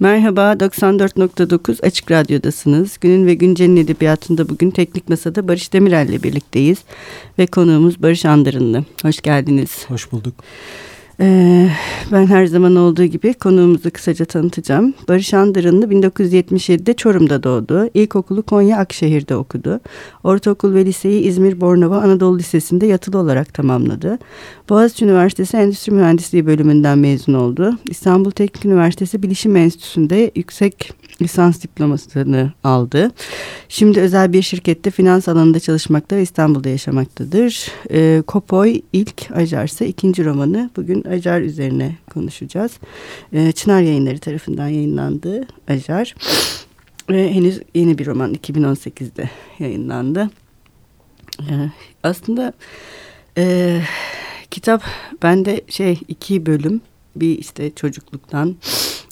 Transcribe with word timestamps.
Merhaba, 0.00 0.52
94.9 0.52 1.86
Açık 1.86 2.10
Radyo'dasınız. 2.10 2.98
Günün 3.00 3.26
ve 3.26 3.34
Güncel'in 3.34 3.76
edebiyatında 3.76 4.48
bugün 4.48 4.70
Teknik 4.70 5.08
Masa'da 5.08 5.48
Barış 5.48 5.72
Demirel 5.72 6.08
ile 6.08 6.22
birlikteyiz. 6.22 6.78
Ve 7.38 7.46
konuğumuz 7.46 8.02
Barış 8.02 8.24
Andırınlı. 8.24 8.84
Hoş 9.02 9.20
geldiniz. 9.20 9.84
Hoş 9.88 10.12
bulduk. 10.12 10.34
Ee, 11.20 11.70
ben 12.12 12.26
her 12.26 12.46
zaman 12.46 12.76
olduğu 12.76 13.04
gibi 13.04 13.34
konuğumuzu 13.34 13.90
kısaca 13.90 14.24
tanıtacağım. 14.24 14.94
Barış 15.08 15.34
Andırınlı 15.34 15.86
1977'de 15.86 16.94
Çorum'da 16.94 17.42
doğdu. 17.42 17.90
İlkokulu 17.94 18.42
Konya 18.42 18.78
Akşehir'de 18.78 19.36
okudu. 19.36 19.80
Ortaokul 20.24 20.74
ve 20.74 20.84
liseyi 20.84 21.22
İzmir 21.22 21.60
Bornova 21.60 21.98
Anadolu 21.98 22.38
Lisesi'nde 22.38 22.86
yatılı 22.86 23.18
olarak 23.18 23.54
tamamladı. 23.54 24.18
Boğaziçi 24.68 25.04
Üniversitesi 25.04 25.56
Endüstri 25.56 25.92
Mühendisliği 25.92 26.46
bölümünden 26.46 26.98
mezun 26.98 27.34
oldu. 27.34 27.78
İstanbul 27.84 28.30
Teknik 28.30 28.64
Üniversitesi 28.64 29.22
Bilişim 29.22 29.56
Enstitüsü'nde 29.56 30.30
yüksek 30.34 30.92
lisans 31.22 31.62
diplomasını 31.62 32.52
aldı. 32.64 33.10
Şimdi 33.68 34.00
özel 34.00 34.32
bir 34.32 34.42
şirkette 34.42 34.90
finans 34.90 35.28
alanında 35.28 35.60
çalışmakta 35.60 36.16
ve 36.16 36.22
İstanbul'da 36.22 36.68
yaşamaktadır. 36.68 37.72
E, 37.90 38.22
Kopoy 38.26 38.80
ilk 38.92 39.30
Ajar'sa 39.34 39.84
ikinci 39.84 40.24
romanı. 40.24 40.70
Bugün 40.76 41.04
Ajar 41.08 41.40
üzerine 41.40 41.96
konuşacağız. 42.12 42.78
E, 43.32 43.52
Çınar 43.52 43.82
Yayınları 43.82 44.18
tarafından 44.18 44.68
yayınlandı 44.68 45.46
Ajar. 45.68 46.14
Ve 47.10 47.34
henüz 47.34 47.60
yeni 47.74 47.98
bir 47.98 48.06
roman 48.06 48.34
2018'de 48.34 49.30
yayınlandı. 49.58 50.30
E, 51.40 51.52
aslında 52.02 52.52
e, 53.38 53.80
kitap 54.50 54.82
bende 55.22 55.60
şey 55.68 56.00
iki 56.08 56.46
bölüm 56.46 56.80
bir 57.16 57.38
işte 57.38 57.74
çocukluktan 57.74 58.56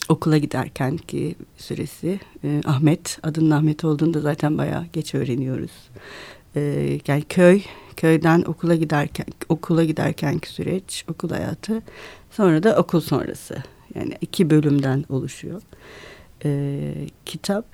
okula 0.08 0.38
giderken 0.38 0.96
ki 0.96 1.34
süresi 1.56 2.20
e, 2.44 2.60
Ahmet 2.64 3.18
adının 3.22 3.50
Ahmet 3.50 3.84
olduğunu 3.84 4.14
da 4.14 4.20
zaten 4.20 4.58
bayağı 4.58 4.86
geç 4.92 5.14
öğreniyoruz. 5.14 5.70
E, 6.56 6.60
yani 7.06 7.22
köy 7.28 7.62
köyden 7.96 8.42
okula 8.46 8.74
giderken 8.74 9.26
okula 9.48 9.84
giderkenki 9.84 10.48
süreç 10.48 11.04
okul 11.08 11.30
hayatı 11.30 11.82
sonra 12.30 12.62
da 12.62 12.76
okul 12.76 13.00
sonrası 13.00 13.56
yani 13.94 14.14
iki 14.20 14.50
bölümden 14.50 15.04
oluşuyor 15.08 15.62
e, 16.44 16.92
kitap. 17.24 17.66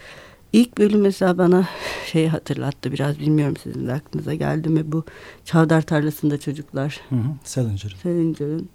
İlk 0.53 0.79
bölüm 0.79 1.01
mesela 1.01 1.39
bana 1.39 1.69
şey 2.07 2.29
hatırlattı 2.29 2.93
biraz 2.93 3.19
bilmiyorum 3.19 3.57
sizin 3.63 3.87
de 3.87 3.93
aklınıza 3.93 4.35
geldi 4.35 4.69
mi 4.69 4.93
bu 4.93 5.05
Çavdar 5.45 5.83
Tarlası'nda 5.83 6.41
çocuklar. 6.41 7.01
Hı 7.09 7.17
hı, 7.17 7.35
Salinger'ın. 7.45 7.97
Salinger'ın 8.03 8.69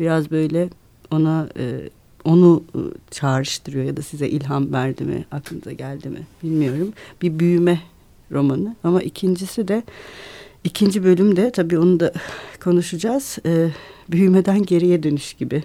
biraz 0.00 0.30
böyle 0.30 0.68
ona 1.10 1.48
e, 1.58 1.90
onu 2.24 2.62
ıı, 2.74 2.92
çağrıştırıyor 3.10 3.84
ya 3.84 3.96
da 3.96 4.02
size 4.02 4.28
ilham 4.28 4.72
verdi 4.72 5.04
mi, 5.04 5.24
aklınıza 5.30 5.72
geldi 5.72 6.08
mi 6.08 6.26
bilmiyorum. 6.42 6.92
Bir 7.22 7.38
büyüme 7.38 7.80
romanı 8.30 8.76
ama 8.84 9.02
ikincisi 9.02 9.68
de 9.68 9.82
ikinci 10.64 11.04
bölümde 11.04 11.50
tabii 11.50 11.78
onu 11.78 12.00
da 12.00 12.12
konuşacağız. 12.60 13.38
Ee, 13.46 13.68
büyümeden 14.08 14.62
geriye 14.62 15.02
dönüş 15.02 15.34
gibi. 15.34 15.62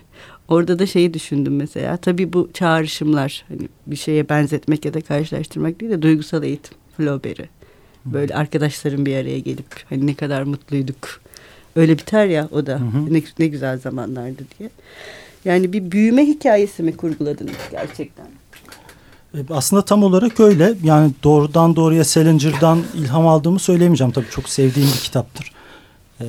Orada 0.48 0.80
da 0.80 0.86
şeyi 0.86 1.14
düşündüm 1.14 1.56
mesela. 1.56 1.98
Tabii 1.98 2.34
bu 2.34 2.50
çağrışımlar 2.54 3.46
hani 3.48 3.62
bir 3.88 3.96
şeye 3.96 4.30
benzetmek 4.30 4.86
ya 4.86 4.94
da 4.94 5.02
karşılaştırmak 5.02 5.80
değil 5.80 5.92
de 5.92 6.02
duygusal 6.02 6.44
eğitim. 6.44 6.74
Flaubert'i. 6.98 7.50
Böyle 8.06 8.36
arkadaşların 8.36 9.06
bir 9.06 9.16
araya 9.16 9.40
gelip 9.40 9.84
hani 9.90 10.08
ne 10.08 10.14
kadar 10.14 10.44
mutluyduk. 10.44 11.22
Öyle 11.76 11.98
biter 11.98 12.26
ya 12.26 12.48
o 12.52 12.66
da. 12.66 12.74
Hı 12.74 12.84
hı. 12.84 13.14
Ne, 13.14 13.22
ne 13.40 13.48
güzel 13.48 13.80
zamanlardı 13.80 14.44
diye. 14.60 14.70
Yani 15.46 15.74
bir 15.74 15.92
büyüme 15.92 16.26
hikayesi 16.26 16.84
mi 16.84 16.98
kurguladınız 16.98 17.58
gerçekten? 17.72 18.28
Aslında 19.50 19.86
tam 19.86 20.04
olarak 20.04 20.40
öyle. 20.40 20.74
Yani 20.84 21.12
doğrudan 21.24 21.76
doğruya 21.76 22.04
Salinger'dan 22.04 22.84
ilham 22.94 23.28
aldığımı 23.28 23.60
söyleyemeyeceğim. 23.60 24.14
Tabii 24.14 24.30
çok 24.30 24.50
sevdiğim 24.50 24.90
bir 24.90 25.00
kitaptır. 25.00 25.52
Ee, 26.22 26.26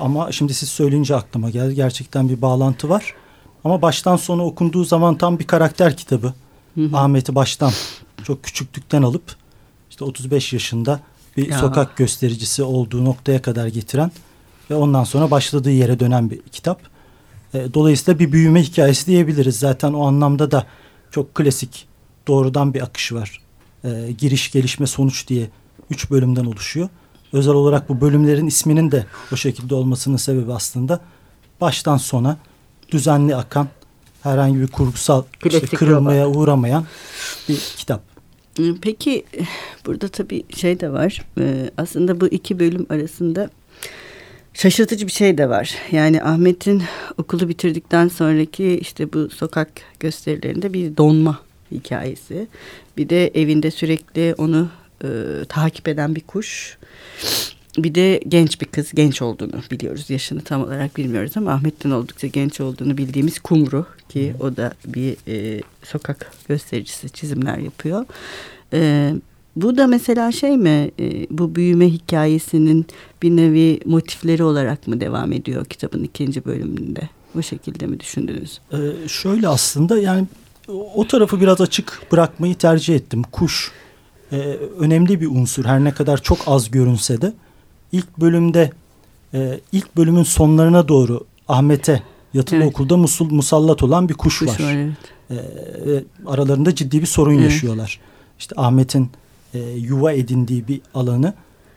ama 0.00 0.32
şimdi 0.32 0.54
siz 0.54 0.68
söyleyince 0.68 1.16
aklıma 1.16 1.50
geldi. 1.50 1.74
Gerçekten 1.74 2.28
bir 2.28 2.42
bağlantı 2.42 2.88
var. 2.88 3.14
Ama 3.64 3.82
baştan 3.82 4.16
sona 4.16 4.44
okunduğu 4.44 4.84
zaman 4.84 5.18
tam 5.18 5.38
bir 5.38 5.46
karakter 5.46 5.96
kitabı. 5.96 6.34
Ahmet'i 6.92 7.34
baştan 7.34 7.72
çok 8.22 8.44
küçüklükten 8.44 9.02
alıp 9.02 9.36
işte 9.90 10.04
35 10.04 10.52
yaşında 10.52 11.00
bir 11.36 11.50
ya. 11.50 11.58
sokak 11.58 11.96
göstericisi 11.96 12.62
olduğu 12.62 13.04
noktaya 13.04 13.42
kadar 13.42 13.66
getiren 13.66 14.12
ve 14.70 14.74
ondan 14.74 15.04
sonra 15.04 15.30
başladığı 15.30 15.70
yere 15.70 16.00
dönen 16.00 16.30
bir 16.30 16.40
kitap. 16.42 16.80
E, 17.54 17.74
dolayısıyla 17.74 18.18
bir 18.18 18.32
büyüme 18.32 18.62
hikayesi 18.62 19.06
diyebiliriz. 19.06 19.58
Zaten 19.58 19.92
o 19.92 20.06
anlamda 20.06 20.50
da 20.50 20.66
çok 21.10 21.34
klasik 21.34 21.88
doğrudan 22.28 22.74
bir 22.74 22.82
akış 22.82 23.12
var. 23.12 23.42
E, 23.84 24.12
giriş, 24.18 24.50
gelişme, 24.50 24.86
sonuç 24.86 25.28
diye 25.28 25.50
üç 25.90 26.10
bölümden 26.10 26.44
oluşuyor. 26.44 26.88
Özel 27.32 27.54
olarak 27.54 27.88
bu 27.88 28.00
bölümlerin 28.00 28.46
isminin 28.46 28.90
de 28.90 29.06
o 29.32 29.36
şekilde 29.36 29.74
olmasının 29.74 30.16
sebebi 30.16 30.52
aslında 30.52 31.00
baştan 31.60 31.96
sona 31.96 32.36
düzenli 32.90 33.36
akan 33.36 33.68
herhangi 34.22 34.60
bir 34.60 34.66
kurgusal 34.66 35.22
işte 35.44 35.66
kırılmaya 35.66 36.24
roman. 36.24 36.40
uğramayan 36.40 36.86
bir 37.48 37.58
kitap. 37.76 38.02
Peki 38.82 39.24
burada 39.86 40.08
tabii 40.08 40.44
şey 40.56 40.80
de 40.80 40.92
var. 40.92 41.24
Ee, 41.40 41.70
aslında 41.76 42.20
bu 42.20 42.26
iki 42.26 42.58
bölüm 42.58 42.86
arasında 42.90 43.50
şaşırtıcı 44.58 45.06
bir 45.06 45.12
şey 45.12 45.38
de 45.38 45.48
var. 45.48 45.74
Yani 45.92 46.22
Ahmet'in 46.22 46.82
okulu 47.18 47.48
bitirdikten 47.48 48.08
sonraki 48.08 48.78
işte 48.78 49.12
bu 49.12 49.30
sokak 49.30 49.68
gösterilerinde 50.00 50.72
bir 50.72 50.96
donma 50.96 51.40
hikayesi. 51.72 52.46
Bir 52.96 53.08
de 53.08 53.28
evinde 53.28 53.70
sürekli 53.70 54.34
onu 54.38 54.68
e, 55.04 55.08
takip 55.48 55.88
eden 55.88 56.14
bir 56.14 56.20
kuş. 56.20 56.78
Bir 57.78 57.94
de 57.94 58.20
genç 58.28 58.60
bir 58.60 58.66
kız, 58.66 58.92
genç 58.94 59.22
olduğunu 59.22 59.62
biliyoruz. 59.70 60.10
Yaşını 60.10 60.40
tam 60.40 60.62
olarak 60.62 60.96
bilmiyoruz 60.96 61.36
ama 61.36 61.52
Ahmet'ten 61.52 61.90
oldukça 61.90 62.26
genç 62.26 62.60
olduğunu 62.60 62.98
bildiğimiz 62.98 63.38
Kumru 63.38 63.86
ki 64.08 64.34
o 64.40 64.56
da 64.56 64.72
bir 64.86 65.16
e, 65.28 65.62
sokak 65.84 66.32
göstericisi 66.48 67.10
çizimler 67.10 67.58
yapıyor. 67.58 68.06
E, 68.72 69.12
bu 69.56 69.76
da 69.76 69.86
mesela 69.86 70.32
şey 70.32 70.56
mi 70.56 70.90
e, 71.00 71.26
bu 71.30 71.54
büyüme 71.54 71.88
hikayesinin 71.88 72.86
bir 73.22 73.30
nevi 73.30 73.80
motifleri 73.84 74.44
olarak 74.44 74.88
mı 74.88 75.00
devam 75.00 75.32
ediyor 75.32 75.64
kitabın 75.64 76.04
ikinci 76.04 76.44
bölümünde? 76.44 77.08
Bu 77.34 77.42
şekilde 77.42 77.86
mi 77.86 78.00
düşündünüz? 78.00 78.60
Ee, 78.72 79.08
şöyle 79.08 79.48
aslında 79.48 79.98
yani 79.98 80.26
o 80.94 81.06
tarafı 81.06 81.40
biraz 81.40 81.60
açık 81.60 82.02
bırakmayı 82.12 82.54
tercih 82.54 82.94
ettim. 82.94 83.22
Kuş 83.22 83.72
e, 84.32 84.36
önemli 84.78 85.20
bir 85.20 85.26
unsur 85.26 85.64
her 85.64 85.84
ne 85.84 85.94
kadar 85.94 86.22
çok 86.22 86.38
az 86.46 86.70
görünse 86.70 87.20
de 87.20 87.32
ilk 87.92 88.18
bölümde 88.18 88.70
e, 89.34 89.60
ilk 89.72 89.96
bölümün 89.96 90.22
sonlarına 90.22 90.88
doğru 90.88 91.26
Ahmet'e 91.48 92.02
yatılı 92.34 92.58
evet. 92.58 92.68
okulda 92.68 92.96
musul, 92.96 93.30
musallat 93.30 93.82
olan 93.82 94.08
bir 94.08 94.14
kuş, 94.14 94.38
kuş 94.38 94.48
var. 94.48 94.64
var 94.64 94.72
evet. 95.30 96.04
e, 96.20 96.26
aralarında 96.26 96.74
ciddi 96.74 97.00
bir 97.00 97.06
sorun 97.06 97.34
evet. 97.34 97.44
yaşıyorlar. 97.44 98.00
İşte 98.38 98.54
Ahmet'in 98.58 99.10
e, 99.54 99.58
yuva 99.58 100.12
edindiği 100.12 100.68
bir 100.68 100.80
alanı 100.94 101.34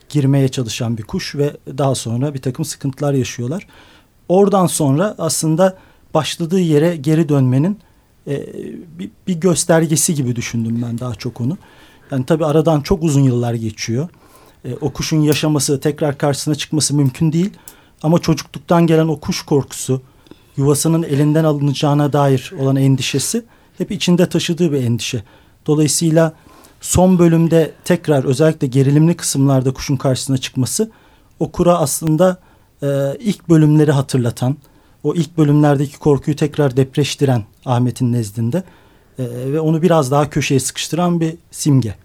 girmeye 0.09 0.47
çalışan 0.47 0.97
bir 0.97 1.03
kuş 1.03 1.35
ve 1.35 1.57
daha 1.77 1.95
sonra 1.95 2.33
bir 2.33 2.41
takım 2.41 2.65
sıkıntılar 2.65 3.13
yaşıyorlar. 3.13 3.67
Oradan 4.29 4.67
sonra 4.67 5.15
aslında 5.17 5.77
başladığı 6.13 6.59
yere 6.59 6.95
geri 6.95 7.29
dönmenin 7.29 7.79
e, 8.27 8.45
bir, 8.99 9.11
bir 9.27 9.33
göstergesi 9.33 10.15
gibi 10.15 10.35
düşündüm 10.35 10.81
ben 10.87 10.99
daha 10.99 11.15
çok 11.15 11.41
onu. 11.41 11.57
Yani 12.11 12.25
tabii 12.25 12.45
aradan 12.45 12.81
çok 12.81 13.03
uzun 13.03 13.21
yıllar 13.21 13.53
geçiyor. 13.53 14.09
E, 14.65 14.75
o 14.81 14.93
kuşun 14.93 15.21
yaşaması, 15.21 15.79
tekrar 15.79 16.17
karşısına 16.17 16.55
çıkması 16.55 16.95
mümkün 16.95 17.31
değil. 17.31 17.49
Ama 18.03 18.19
çocukluktan 18.19 18.87
gelen 18.87 19.07
o 19.07 19.19
kuş 19.19 19.41
korkusu, 19.41 20.01
yuvasının 20.57 21.03
elinden 21.03 21.43
alınacağına 21.43 22.13
dair 22.13 22.53
olan 22.59 22.75
endişesi 22.75 23.45
hep 23.77 23.91
içinde 23.91 24.29
taşıdığı 24.29 24.71
bir 24.71 24.83
endişe. 24.83 25.23
Dolayısıyla 25.67 26.33
son 26.81 27.19
bölümde 27.19 27.71
tekrar 27.85 28.23
özellikle 28.23 28.67
gerilimli 28.67 29.15
kısımlarda 29.15 29.73
kuşun 29.73 29.97
karşısına 29.97 30.37
çıkması 30.37 30.91
okura 31.39 31.77
aslında 31.77 32.37
e, 32.83 32.87
ilk 33.19 33.49
bölümleri 33.49 33.91
hatırlatan, 33.91 34.57
o 35.03 35.15
ilk 35.15 35.37
bölümlerdeki 35.37 35.99
korkuyu 35.99 36.35
tekrar 36.35 36.77
depreştiren 36.77 37.43
Ahmet'in 37.65 38.11
nezdinde 38.11 38.63
e, 39.19 39.23
ve 39.53 39.59
onu 39.59 39.81
biraz 39.81 40.11
daha 40.11 40.29
köşeye 40.29 40.59
sıkıştıran 40.59 41.19
bir 41.19 41.35
simge. 41.51 41.95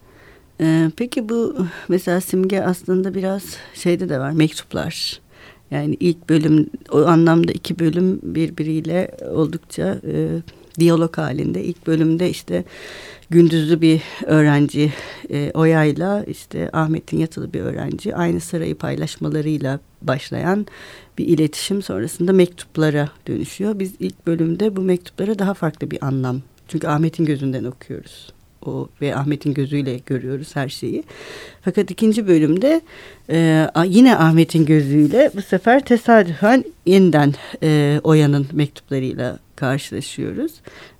Ee, 0.60 0.90
peki 0.96 1.28
bu 1.28 1.56
mesela 1.88 2.20
simge 2.20 2.62
aslında 2.62 3.14
biraz 3.14 3.42
şeyde 3.74 4.08
de 4.08 4.18
var 4.18 4.30
mektuplar. 4.30 5.20
Yani 5.70 5.96
ilk 6.00 6.28
bölüm 6.28 6.70
o 6.90 6.98
anlamda 6.98 7.52
iki 7.52 7.78
bölüm 7.78 8.20
birbiriyle 8.22 9.10
oldukça 9.34 10.00
e, 10.12 10.28
diyalog 10.78 11.18
halinde. 11.18 11.64
İlk 11.64 11.86
bölümde 11.86 12.30
işte 12.30 12.64
gündüzlü 13.30 13.80
bir 13.80 14.02
öğrenci 14.24 14.92
e, 15.30 15.50
Oya'yla 15.54 16.24
işte 16.24 16.70
Ahmet'in 16.72 17.18
yatılı 17.18 17.52
bir 17.52 17.60
öğrenci 17.60 18.16
aynı 18.16 18.40
sarayı 18.40 18.74
paylaşmalarıyla 18.74 19.80
başlayan 20.02 20.66
bir 21.18 21.26
iletişim 21.26 21.82
sonrasında 21.82 22.32
mektuplara 22.32 23.08
dönüşüyor. 23.26 23.78
Biz 23.78 23.94
ilk 24.00 24.26
bölümde 24.26 24.76
bu 24.76 24.80
mektuplara 24.80 25.38
daha 25.38 25.54
farklı 25.54 25.90
bir 25.90 26.06
anlam 26.06 26.42
çünkü 26.68 26.86
Ahmet'in 26.86 27.24
gözünden 27.24 27.64
okuyoruz 27.64 28.32
o 28.66 28.88
ve 29.00 29.16
Ahmet'in 29.16 29.54
gözüyle 29.54 30.00
görüyoruz 30.06 30.56
her 30.56 30.68
şeyi. 30.68 31.04
Fakat 31.62 31.90
ikinci 31.90 32.28
bölümde 32.28 32.80
e, 33.30 33.66
yine 33.86 34.16
Ahmet'in 34.16 34.66
gözüyle 34.66 35.30
bu 35.36 35.42
sefer 35.42 35.84
tesadüfen 35.84 36.64
yeniden 36.86 37.34
e, 37.62 38.00
Oya'nın 38.04 38.46
mektuplarıyla 38.52 39.38
karşılaşıyoruz. 39.56 40.52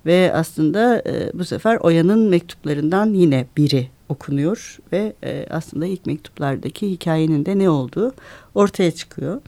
Ve 0.06 0.32
aslında 0.35 1.03
e, 1.06 1.31
bu 1.35 1.44
sefer 1.44 1.76
Oya'nın 1.76 2.29
mektuplarından 2.29 3.14
yine 3.14 3.47
biri 3.56 3.88
okunuyor 4.08 4.79
ve 4.93 5.12
e, 5.25 5.47
aslında 5.50 5.87
ilk 5.87 6.06
mektuplardaki 6.06 6.91
hikayenin 6.91 7.47
de 7.47 7.58
ne 7.58 7.70
olduğu 7.70 8.14
ortaya 8.55 8.91
çıkıyor. 8.91 9.41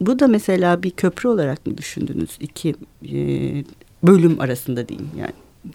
Bu 0.00 0.18
da 0.18 0.28
mesela 0.28 0.82
bir 0.82 0.90
köprü 0.90 1.28
olarak 1.28 1.66
mı 1.66 1.78
düşündünüz 1.78 2.30
iki 2.40 2.74
e, 3.02 3.18
bölüm 4.02 4.40
arasında 4.40 4.88
diyeyim 4.88 5.10
yani? 5.18 5.32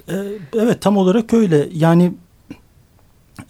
E, 0.10 0.38
evet 0.54 0.82
tam 0.82 0.98
olarak 0.98 1.34
öyle 1.34 1.70
yani 1.74 2.14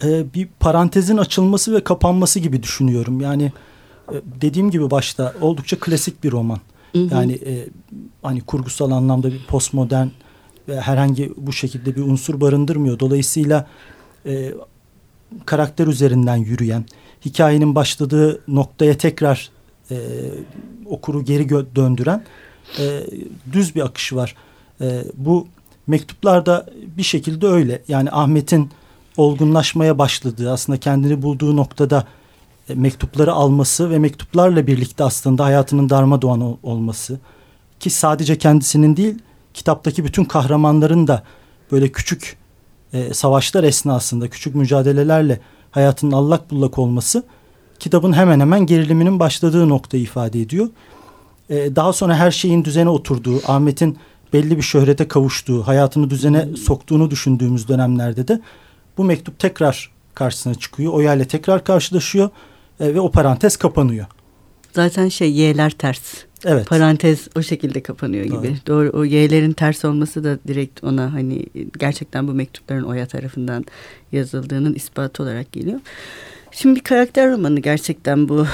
e, 0.04 0.34
bir 0.34 0.48
parantezin 0.60 1.16
açılması 1.16 1.74
ve 1.74 1.84
kapanması 1.84 2.40
gibi 2.40 2.62
düşünüyorum 2.62 3.20
yani 3.20 3.52
e, 4.12 4.14
dediğim 4.40 4.70
gibi 4.70 4.90
başta 4.90 5.34
oldukça 5.40 5.78
klasik 5.78 6.24
bir 6.24 6.30
roman. 6.32 6.58
Hı. 6.92 6.98
Yani 6.98 7.32
e, 7.32 7.68
hani 8.22 8.40
kurgusal 8.40 8.90
anlamda 8.90 9.32
bir 9.32 9.46
postmodern 9.46 10.08
ve 10.68 10.80
herhangi 10.80 11.32
bu 11.36 11.52
şekilde 11.52 11.96
bir 11.96 12.02
unsur 12.02 12.40
barındırmıyor. 12.40 12.98
Dolayısıyla 12.98 13.66
e, 14.26 14.54
karakter 15.46 15.86
üzerinden 15.86 16.36
yürüyen, 16.36 16.84
hikayenin 17.24 17.74
başladığı 17.74 18.40
noktaya 18.48 18.98
tekrar 18.98 19.50
e, 19.90 19.96
okuru 20.86 21.24
geri 21.24 21.48
döndüren 21.48 22.24
e, 22.78 23.00
düz 23.52 23.74
bir 23.74 23.80
akış 23.80 24.12
var. 24.12 24.36
E, 24.80 25.04
bu 25.14 25.46
mektuplarda 25.86 26.66
bir 26.96 27.02
şekilde 27.02 27.46
öyle. 27.46 27.82
Yani 27.88 28.10
Ahmet'in 28.12 28.70
olgunlaşmaya 29.16 29.98
başladığı, 29.98 30.52
aslında 30.52 30.80
kendini 30.80 31.22
bulduğu 31.22 31.56
noktada 31.56 32.06
e, 32.70 32.74
mektupları 32.74 33.32
alması 33.32 33.90
ve 33.90 33.98
mektuplarla 33.98 34.66
birlikte 34.66 35.04
aslında 35.04 35.44
hayatının 35.44 35.90
darma 35.90 36.22
doğan 36.22 36.58
olması 36.62 37.18
ki 37.80 37.90
sadece 37.90 38.38
kendisinin 38.38 38.96
değil 38.96 39.18
kitaptaki 39.54 40.04
bütün 40.04 40.24
kahramanların 40.24 41.06
da 41.06 41.22
böyle 41.72 41.88
küçük 41.92 42.36
e, 42.92 43.14
savaşlar 43.14 43.64
esnasında 43.64 44.28
küçük 44.28 44.54
mücadelelerle 44.54 45.40
hayatının 45.70 46.12
allak 46.12 46.50
bullak 46.50 46.78
olması 46.78 47.22
kitabın 47.78 48.12
hemen 48.12 48.40
hemen 48.40 48.66
geriliminin 48.66 49.20
başladığı 49.20 49.68
noktayı 49.68 50.02
ifade 50.02 50.40
ediyor. 50.40 50.68
E, 51.50 51.76
daha 51.76 51.92
sonra 51.92 52.16
her 52.16 52.30
şeyin 52.30 52.64
düzene 52.64 52.88
oturduğu, 52.88 53.40
Ahmet'in 53.46 53.98
belli 54.32 54.56
bir 54.56 54.62
şöhrete 54.62 55.08
kavuştuğu, 55.08 55.66
hayatını 55.66 56.10
düzene 56.10 56.56
soktuğunu 56.56 57.10
düşündüğümüz 57.10 57.68
dönemlerde 57.68 58.28
de 58.28 58.40
bu 58.98 59.04
mektup 59.04 59.38
tekrar 59.38 59.90
karşısına 60.14 60.54
çıkıyor. 60.54 60.92
Oya 60.92 61.14
ile 61.14 61.24
tekrar 61.24 61.64
karşılaşıyor 61.64 62.30
e, 62.80 62.94
ve 62.94 63.00
o 63.00 63.10
parantez 63.10 63.56
kapanıyor. 63.56 64.06
Zaten 64.72 65.08
şey 65.08 65.32
y'ler 65.32 65.70
ters. 65.70 66.14
Evet. 66.44 66.66
Parantez 66.68 67.28
o 67.36 67.42
şekilde 67.42 67.82
kapanıyor 67.82 68.24
gibi. 68.24 68.56
Doğru. 68.66 68.66
Doğru. 68.66 68.98
O 68.98 69.04
y'lerin 69.04 69.52
ters 69.52 69.84
olması 69.84 70.24
da 70.24 70.38
direkt 70.48 70.84
ona 70.84 71.12
hani 71.12 71.46
gerçekten 71.78 72.28
bu 72.28 72.32
mektupların 72.32 72.82
Oya 72.82 73.06
tarafından 73.06 73.64
yazıldığının 74.12 74.74
ispatı 74.74 75.22
olarak 75.22 75.52
geliyor. 75.52 75.80
Şimdi 76.50 76.76
bir 76.76 76.84
karakter 76.84 77.30
romanı 77.30 77.60
gerçekten 77.60 78.28
bu 78.28 78.46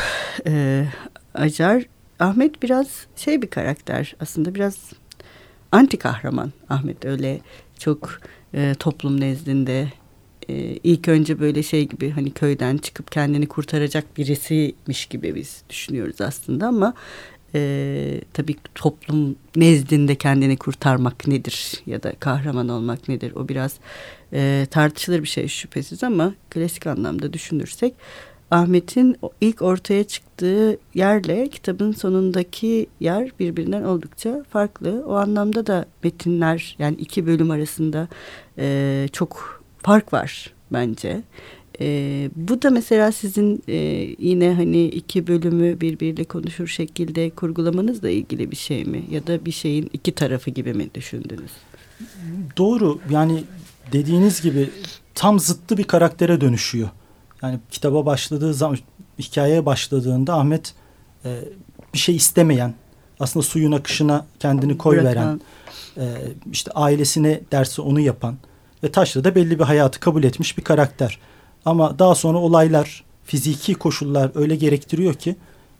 e, 0.46 0.84
Acar. 1.34 1.82
Ahmet 2.18 2.62
biraz 2.62 2.86
şey 3.16 3.42
bir 3.42 3.46
karakter 3.46 4.16
aslında 4.20 4.54
biraz 4.54 4.92
anti 5.72 5.96
kahraman 5.96 6.52
Ahmet 6.68 7.04
öyle 7.04 7.40
çok 7.78 8.20
e, 8.54 8.74
toplum 8.78 9.20
nezdinde 9.20 9.88
e, 10.48 10.54
ilk 10.84 11.08
önce 11.08 11.40
böyle 11.40 11.62
şey 11.62 11.88
gibi 11.88 12.10
hani 12.10 12.30
köyden 12.30 12.76
çıkıp 12.76 13.12
kendini 13.12 13.46
kurtaracak 13.46 14.16
birisiymiş 14.16 15.06
gibi 15.06 15.34
biz 15.34 15.62
düşünüyoruz 15.70 16.20
aslında 16.20 16.66
ama 16.66 16.94
e, 17.54 18.20
tabii 18.32 18.56
toplum 18.74 19.36
nezdinde 19.56 20.14
kendini 20.14 20.56
kurtarmak 20.56 21.28
nedir 21.28 21.82
ya 21.86 22.02
da 22.02 22.12
kahraman 22.20 22.68
olmak 22.68 23.08
nedir 23.08 23.32
o 23.36 23.48
biraz 23.48 23.76
e, 24.32 24.66
tartışılır 24.70 25.22
bir 25.22 25.28
şey 25.28 25.48
şüphesiz 25.48 26.04
ama 26.04 26.34
klasik 26.50 26.86
anlamda 26.86 27.32
düşünürsek 27.32 27.94
Ahmet'in 28.50 29.16
ilk 29.40 29.62
ortaya 29.62 30.04
çıktığı 30.04 30.78
yerle 30.94 31.48
kitabın 31.48 31.92
sonundaki 31.92 32.86
yer 33.00 33.30
birbirinden 33.40 33.82
oldukça 33.82 34.44
farklı. 34.50 35.04
O 35.06 35.14
anlamda 35.14 35.66
da 35.66 35.86
metinler 36.04 36.76
yani 36.78 36.96
iki 36.96 37.26
bölüm 37.26 37.50
arasında 37.50 38.08
e, 38.58 39.08
çok 39.12 39.55
park 39.86 40.12
var 40.12 40.50
bence. 40.72 41.22
E, 41.80 42.30
bu 42.36 42.62
da 42.62 42.70
mesela 42.70 43.12
sizin 43.12 43.62
e, 43.68 43.76
yine 44.18 44.54
hani 44.54 44.84
iki 44.84 45.26
bölümü 45.26 45.80
birbiriyle 45.80 46.24
konuşur 46.24 46.66
şekilde 46.66 47.30
kurgulamanızla 47.30 48.10
ilgili 48.10 48.50
bir 48.50 48.56
şey 48.56 48.84
mi? 48.84 49.04
Ya 49.10 49.26
da 49.26 49.44
bir 49.44 49.52
şeyin 49.52 49.90
iki 49.92 50.12
tarafı 50.12 50.50
gibi 50.50 50.74
mi 50.74 50.94
düşündünüz? 50.94 51.50
Doğru 52.56 52.98
yani 53.10 53.44
dediğiniz 53.92 54.42
gibi 54.42 54.70
tam 55.14 55.40
zıttı 55.40 55.76
bir 55.76 55.84
karaktere 55.84 56.40
dönüşüyor. 56.40 56.88
Yani 57.42 57.58
kitaba 57.70 58.06
başladığı 58.06 58.54
zaman 58.54 58.78
hikayeye 59.18 59.66
başladığında 59.66 60.34
Ahmet 60.34 60.74
e, 61.24 61.40
bir 61.94 61.98
şey 61.98 62.16
istemeyen 62.16 62.74
aslında 63.20 63.42
suyun 63.42 63.72
akışına 63.72 64.26
kendini 64.40 64.78
koy 64.78 65.04
veren 65.04 65.40
e, 65.96 66.04
işte 66.52 66.70
ailesine 66.70 67.40
dersi 67.52 67.82
onu 67.82 68.00
yapan 68.00 68.36
ve 68.86 68.92
Taşra'da 68.92 69.34
belli 69.34 69.58
bir 69.58 69.64
hayatı 69.64 70.00
kabul 70.00 70.24
etmiş 70.24 70.58
bir 70.58 70.64
karakter. 70.64 71.18
Ama 71.64 71.98
daha 71.98 72.14
sonra 72.14 72.38
olaylar, 72.38 73.04
fiziki 73.24 73.74
koşullar 73.74 74.30
öyle 74.34 74.56
gerektiriyor 74.56 75.14
ki 75.14 75.36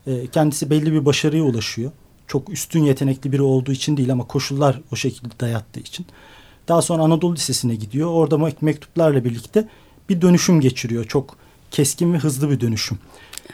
e, 0.06 0.26
kendisi 0.26 0.70
belli 0.70 0.92
bir 0.92 1.04
başarıya 1.04 1.42
ulaşıyor. 1.42 1.92
Çok 2.26 2.50
üstün 2.50 2.84
yetenekli 2.84 3.32
biri 3.32 3.42
olduğu 3.42 3.72
için 3.72 3.96
değil 3.96 4.12
ama 4.12 4.24
koşullar 4.24 4.80
o 4.92 4.96
şekilde 4.96 5.40
dayattığı 5.40 5.80
için. 5.80 6.06
Daha 6.68 6.82
sonra 6.82 7.02
Anadolu 7.02 7.34
Lisesi'ne 7.34 7.74
gidiyor. 7.74 8.10
Orada 8.10 8.38
mı 8.38 8.48
mektuplarla 8.60 9.24
birlikte 9.24 9.68
bir 10.08 10.20
dönüşüm 10.20 10.60
geçiriyor. 10.60 11.04
Çok 11.04 11.36
keskin 11.70 12.12
ve 12.12 12.18
hızlı 12.18 12.50
bir 12.50 12.60
dönüşüm. 12.60 12.98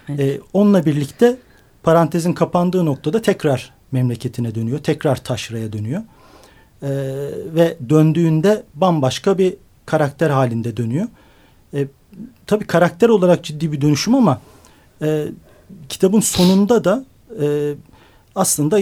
Evet. 0.08 0.20
E, 0.20 0.40
onunla 0.52 0.86
birlikte 0.86 1.36
parantezin 1.82 2.32
kapandığı 2.32 2.86
noktada 2.86 3.22
tekrar 3.22 3.74
memleketine 3.92 4.54
dönüyor. 4.54 4.78
Tekrar 4.78 5.24
taşraya 5.24 5.72
dönüyor 5.72 6.02
e, 6.82 6.88
ve 7.54 7.76
döndüğünde 7.88 8.62
bambaşka 8.74 9.38
bir 9.38 9.54
karakter 9.86 10.30
halinde 10.30 10.76
dönüyor. 10.76 11.06
E, 11.74 11.86
tabii 12.46 12.64
karakter 12.64 13.08
olarak 13.08 13.44
ciddi 13.44 13.72
bir 13.72 13.80
dönüşüm 13.80 14.14
ama 14.14 14.40
e, 15.02 15.26
kitabın 15.88 16.20
sonunda 16.20 16.84
da 16.84 17.04
e, 17.42 17.74
aslında 18.34 18.80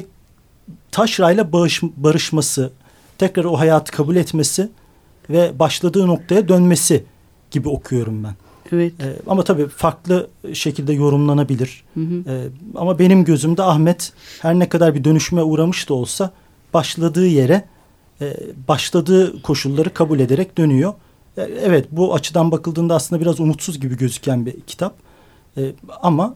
Taşra 0.90 1.32
ile 1.32 1.52
barışması, 1.96 2.72
tekrar 3.18 3.44
o 3.44 3.58
hayatı 3.58 3.92
kabul 3.92 4.16
etmesi 4.16 4.68
ve 5.30 5.58
başladığı 5.58 6.06
noktaya 6.06 6.48
dönmesi 6.48 7.04
gibi 7.50 7.68
okuyorum 7.68 8.24
ben. 8.24 8.34
Evet. 8.72 8.92
E, 9.00 9.16
ama 9.26 9.44
tabii 9.44 9.68
farklı 9.68 10.28
şekilde 10.52 10.92
yorumlanabilir. 10.92 11.84
Hı 11.94 12.00
hı. 12.00 12.30
E, 12.30 12.48
ama 12.74 12.98
benim 12.98 13.24
gözümde 13.24 13.62
Ahmet 13.62 14.12
her 14.42 14.58
ne 14.58 14.68
kadar 14.68 14.94
bir 14.94 15.04
dönüşüme 15.04 15.42
uğramış 15.42 15.88
da 15.88 15.94
olsa 15.94 16.30
başladığı 16.74 17.26
yere 17.26 17.64
e, 18.20 18.36
başladığı 18.68 19.42
koşulları 19.42 19.94
kabul 19.94 20.20
ederek 20.20 20.58
dönüyor. 20.58 20.92
E, 21.36 21.42
evet 21.42 21.86
bu 21.90 22.14
açıdan 22.14 22.50
bakıldığında 22.50 22.94
aslında 22.94 23.22
biraz 23.22 23.40
umutsuz 23.40 23.80
gibi 23.80 23.96
gözüken 23.96 24.46
bir 24.46 24.60
kitap. 24.60 24.94
E, 25.56 25.72
ama 26.02 26.34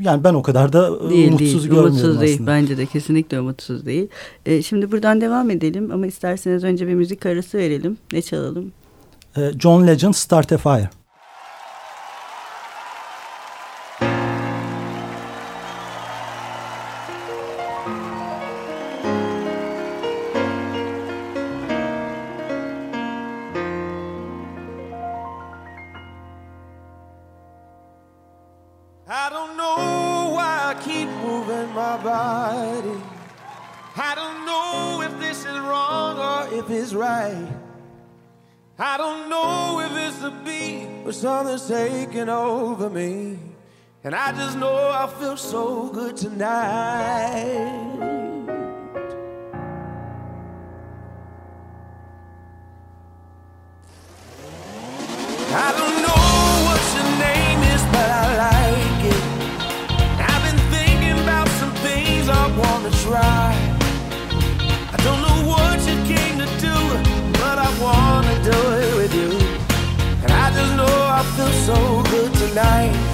yani 0.00 0.24
ben 0.24 0.34
o 0.34 0.42
kadar 0.42 0.72
da 0.72 1.10
değil, 1.10 1.28
umutsuz 1.28 1.52
değil, 1.52 1.62
görmüyorum 1.62 1.86
umutsuz 1.90 2.08
aslında. 2.08 2.26
değil 2.26 2.40
bence 2.46 2.76
de 2.76 2.86
kesinlikle 2.86 3.40
umutsuz 3.40 3.86
değil. 3.86 4.08
Şimdi 4.64 4.92
buradan 4.92 5.20
devam 5.20 5.50
edelim 5.50 5.90
ama 5.92 6.06
isterseniz 6.06 6.64
önce 6.64 6.88
bir 6.88 6.94
müzik 6.94 7.26
arası 7.26 7.58
verelim. 7.58 7.96
Ne 8.12 8.22
çalalım? 8.22 8.72
John 9.58 9.86
Legend 9.86 10.14
Start 10.14 10.52
a 10.52 10.58
Fire. 10.58 10.90
oh, 44.70 44.90
I 45.04 45.06
feel 45.18 45.36
so 45.36 45.88
good 45.88 46.16
tonight. 46.16 47.66
I 55.52 55.68
don't 55.78 55.96
know 56.06 56.22
what 56.66 56.82
your 56.96 57.10
name 57.28 57.60
is, 57.74 57.82
but 57.94 58.08
I 58.22 58.26
like 58.46 59.02
it. 59.14 59.22
I've 60.30 60.42
been 60.46 60.62
thinking 60.76 61.18
about 61.24 61.48
some 61.60 61.74
things 61.86 62.28
I 62.28 62.44
wanna 62.62 62.92
try. 63.06 63.50
I 64.94 64.96
don't 65.06 65.20
know 65.26 65.38
what 65.52 65.76
you 65.88 65.96
came 66.14 66.36
to 66.44 66.48
do, 66.68 66.76
but 67.42 67.56
I 67.58 67.70
wanna 67.86 68.36
do 68.50 68.58
it 68.82 68.92
with 69.00 69.12
you. 69.20 69.32
And 70.22 70.30
I 70.44 70.46
just 70.56 70.72
know 70.76 70.96
I 71.18 71.22
feel 71.36 71.52
so 71.68 72.02
good 72.14 72.32
tonight. 72.34 73.09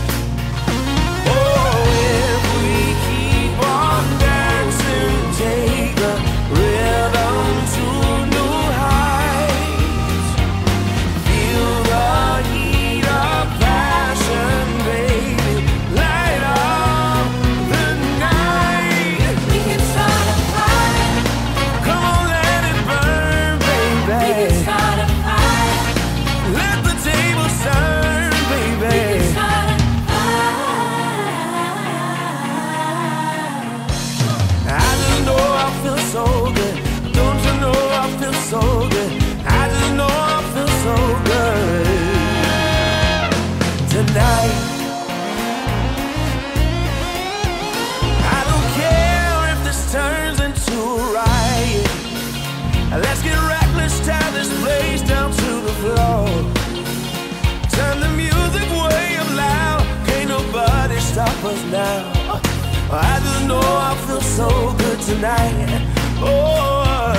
I 62.88 63.20
just 63.20 63.46
know 63.48 63.60
I 63.60 63.96
feel 64.06 64.20
so 64.20 64.48
good 64.78 65.00
tonight. 65.00 65.82
Oh, 66.20 67.14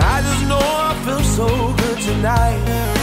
I 0.00 0.20
just 0.22 0.48
know 0.48 0.58
I 0.58 0.94
feel 1.04 1.22
so 1.22 1.72
good 1.76 1.98
tonight. 2.00 2.93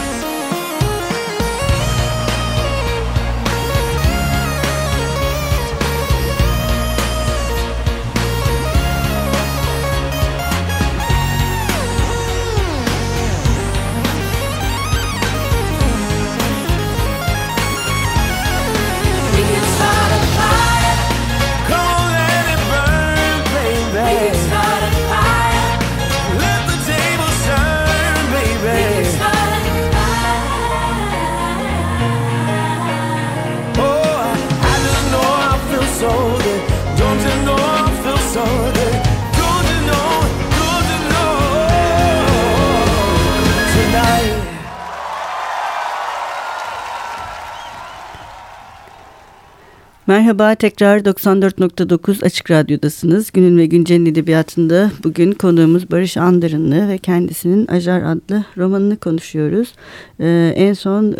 Merhaba 50.11 50.55
tekrar 50.55 50.99
94.9 50.99 52.25
Açık 52.25 52.51
Radyo'dasınız. 52.51 53.31
Günün 53.31 53.57
ve 53.57 53.65
Güncel'in 53.65 54.05
edebiyatında 54.05 54.91
bugün 55.03 55.31
konuğumuz 55.31 55.91
Barış 55.91 56.17
Andırınlı 56.17 56.89
ve 56.89 56.97
kendisinin 56.97 57.67
Ajar 57.67 58.01
adlı 58.01 58.45
romanını 58.57 58.97
konuşuyoruz. 58.97 59.73
Ee, 60.19 60.53
en 60.55 60.73
son 60.73 61.11
e, 61.11 61.15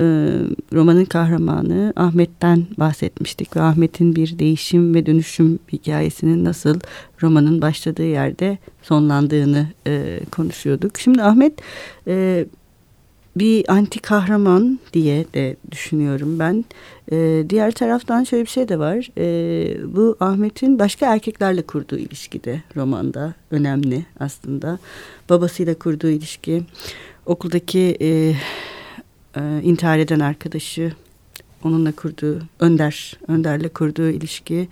romanın 0.74 1.06
kahramanı 1.06 1.94
Ahmet'ten 1.96 2.66
bahsetmiştik 2.78 3.56
ve 3.56 3.62
Ahmet'in 3.62 4.16
bir 4.16 4.40
değişim 4.40 4.96
ve 4.96 5.06
dönüşüm 5.06 5.60
hikayesinin 5.74 6.46
nasıl 6.46 6.80
romanın 7.22 7.62
başladığı 7.62 8.08
yerde 8.08 8.58
sonlandığını 8.82 9.68
e, 9.88 10.20
konuşuyorduk. 10.32 10.98
Şimdi 10.98 11.24
Ahmet 11.24 11.54
e, 12.08 12.46
bir 13.36 13.72
anti 13.72 14.00
kahraman 14.00 14.80
diye 14.94 15.26
de 15.34 15.56
düşünüyorum 15.72 16.40
ben. 16.40 16.66
Ee, 17.12 17.44
diğer 17.50 17.72
taraftan 17.72 18.24
şöyle 18.24 18.44
bir 18.44 18.50
şey 18.50 18.70
de 18.70 18.80
var. 18.80 19.10
Ee, 19.18 19.78
bu 19.96 20.18
Ahmet'in 20.20 20.80
başka 20.80 21.14
erkeklerle 21.14 21.62
kurduğu 21.62 21.98
ilişki 21.98 22.44
de 22.44 22.62
romanda 22.76 23.34
önemli 23.52 24.06
aslında. 24.20 24.80
Babasıyla 25.30 25.74
kurduğu 25.74 26.10
ilişki, 26.10 26.64
okuldaki 27.26 27.98
e, 28.02 28.36
e, 29.36 29.62
intihar 29.64 30.00
eden 30.00 30.20
arkadaşı, 30.20 30.94
onunla 31.64 31.92
kurduğu 31.92 32.42
Önder, 32.60 33.20
Önder'le 33.28 33.70
kurduğu 33.74 34.10
ilişki, 34.10 34.68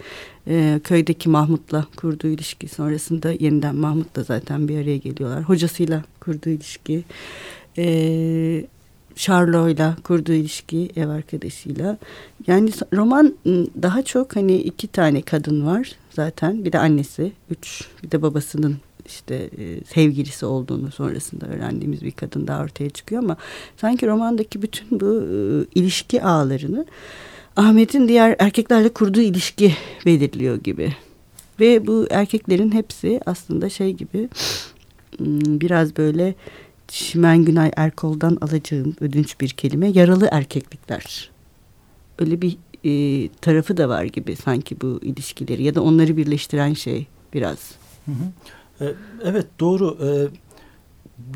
e, 0.48 0.80
köydeki 0.84 1.30
Mahmut'la 1.30 1.88
kurduğu 1.96 2.28
ilişki 2.28 2.68
sonrasında 2.68 3.32
yeniden 3.32 3.76
Mahmut'la 3.76 4.24
zaten 4.24 4.68
bir 4.68 4.78
araya 4.78 4.98
geliyorlar. 4.98 5.44
Hocasıyla 5.44 6.04
kurduğu 6.20 6.50
ilişki, 6.50 7.04
e, 7.80 8.66
Charlo'yla 9.16 9.96
kurduğu 10.04 10.34
ilişki 10.34 10.90
ev 10.96 11.08
arkadaşıyla. 11.08 11.98
Yani 12.48 12.72
roman 12.94 13.36
ım, 13.48 13.68
daha 13.82 14.02
çok 14.02 14.36
hani 14.36 14.56
iki 14.58 14.88
tane 14.88 15.22
kadın 15.22 15.66
var 15.66 15.92
zaten. 16.12 16.66
Bir 16.66 16.72
de 16.72 16.80
annesi, 16.80 17.32
üç, 17.50 17.88
bir 18.04 18.12
de 18.12 18.22
babasının 18.22 18.78
işte 19.06 19.36
e, 19.36 19.84
sevgilisi 19.84 20.46
olduğunu 20.46 20.92
sonrasında 20.92 21.48
öğrendiğimiz 21.48 22.02
bir 22.02 22.12
kadın 22.12 22.48
daha 22.48 22.64
ortaya 22.64 22.90
çıkıyor 22.90 23.24
ama 23.24 23.38
sanki 23.78 24.08
romandaki 24.08 24.62
bütün 24.62 25.00
bu 25.00 25.24
e, 25.24 25.36
ilişki 25.80 26.24
ağlarını 26.24 26.86
Ahmet'in 27.56 28.08
diğer 28.08 28.36
erkeklerle 28.40 28.90
kurduğu 28.90 29.22
ilişki 29.22 29.74
belirliyor 30.06 30.56
gibi. 30.56 30.96
Ve 31.60 31.88
bu 31.88 32.08
erkeklerin 32.10 32.72
hepsi 32.72 33.20
aslında 33.26 33.70
şey 33.70 33.94
gibi 33.94 34.30
ım, 35.20 35.62
biraz 35.62 35.98
böyle 35.98 36.36
Çimen 36.90 37.46
Günay 37.46 37.72
Erkol'dan 37.76 38.38
alacağım 38.42 38.96
ödünç 39.02 39.40
bir 39.42 39.50
kelime 39.50 39.88
yaralı 39.90 40.28
erkeklikler. 40.32 41.32
Öyle 42.20 42.42
bir 42.42 42.58
e, 42.86 43.28
tarafı 43.42 43.78
da 43.78 43.90
var 43.90 44.04
gibi 44.04 44.36
sanki 44.36 44.82
bu 44.82 45.00
ilişkileri 45.02 45.64
ya 45.64 45.76
da 45.76 45.82
onları 45.84 46.18
birleştiren 46.18 46.74
şey 46.74 47.08
biraz. 47.34 47.58
Hı 48.06 48.12
hı. 48.12 48.86
E, 48.86 48.94
Evet 49.24 49.48
doğru. 49.60 49.98
E, 50.06 50.08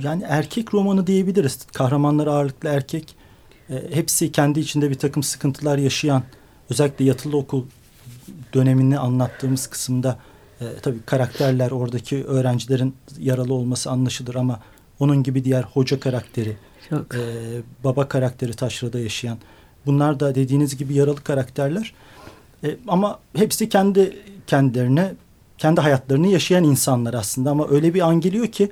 Yani 0.03 0.23
erkek 0.27 0.73
romanı 0.73 1.07
diyebiliriz. 1.07 1.59
Kahramanlar 1.73 2.27
ağırlıklı 2.27 2.69
erkek. 2.69 3.15
E, 3.69 3.83
Hepsi 3.95 4.31
kendi 4.31 4.59
içinde 4.59 4.89
bir 4.89 4.95
takım 4.95 5.23
sıkıntılar 5.23 5.77
yaşayan 5.77 6.23
özellikle 6.69 7.05
yatılı 7.05 7.37
okul 7.37 7.63
dönemini 8.53 8.99
anlattığımız 8.99 9.67
kısımda 9.67 10.19
e, 10.61 10.65
tabii 10.81 11.01
karakterler 11.05 11.71
oradaki 11.71 12.23
öğrencilerin 12.25 12.95
yaralı 13.19 13.53
olması 13.53 13.91
anlaşılır 13.91 14.35
ama 14.35 14.59
onun 15.03 15.23
gibi 15.23 15.43
diğer 15.43 15.63
hoca 15.63 15.99
karakteri, 15.99 16.57
Çok. 16.89 17.15
e, 17.15 17.19
baba 17.83 18.07
karakteri 18.07 18.53
taşrada 18.53 18.99
yaşayan 18.99 19.37
bunlar 19.85 20.19
da 20.19 20.35
dediğiniz 20.35 20.77
gibi 20.77 20.93
yaralı 20.93 21.23
karakterler. 21.23 21.93
E, 22.63 22.77
ama 22.87 23.19
hepsi 23.35 23.69
kendi 23.69 24.17
kendilerine 24.47 25.13
kendi 25.57 25.81
hayatlarını 25.81 26.27
yaşayan 26.27 26.63
insanlar 26.63 27.13
aslında 27.13 27.51
ama 27.51 27.67
öyle 27.69 27.93
bir 27.93 28.01
an 28.01 28.19
geliyor 28.19 28.47
ki 28.47 28.71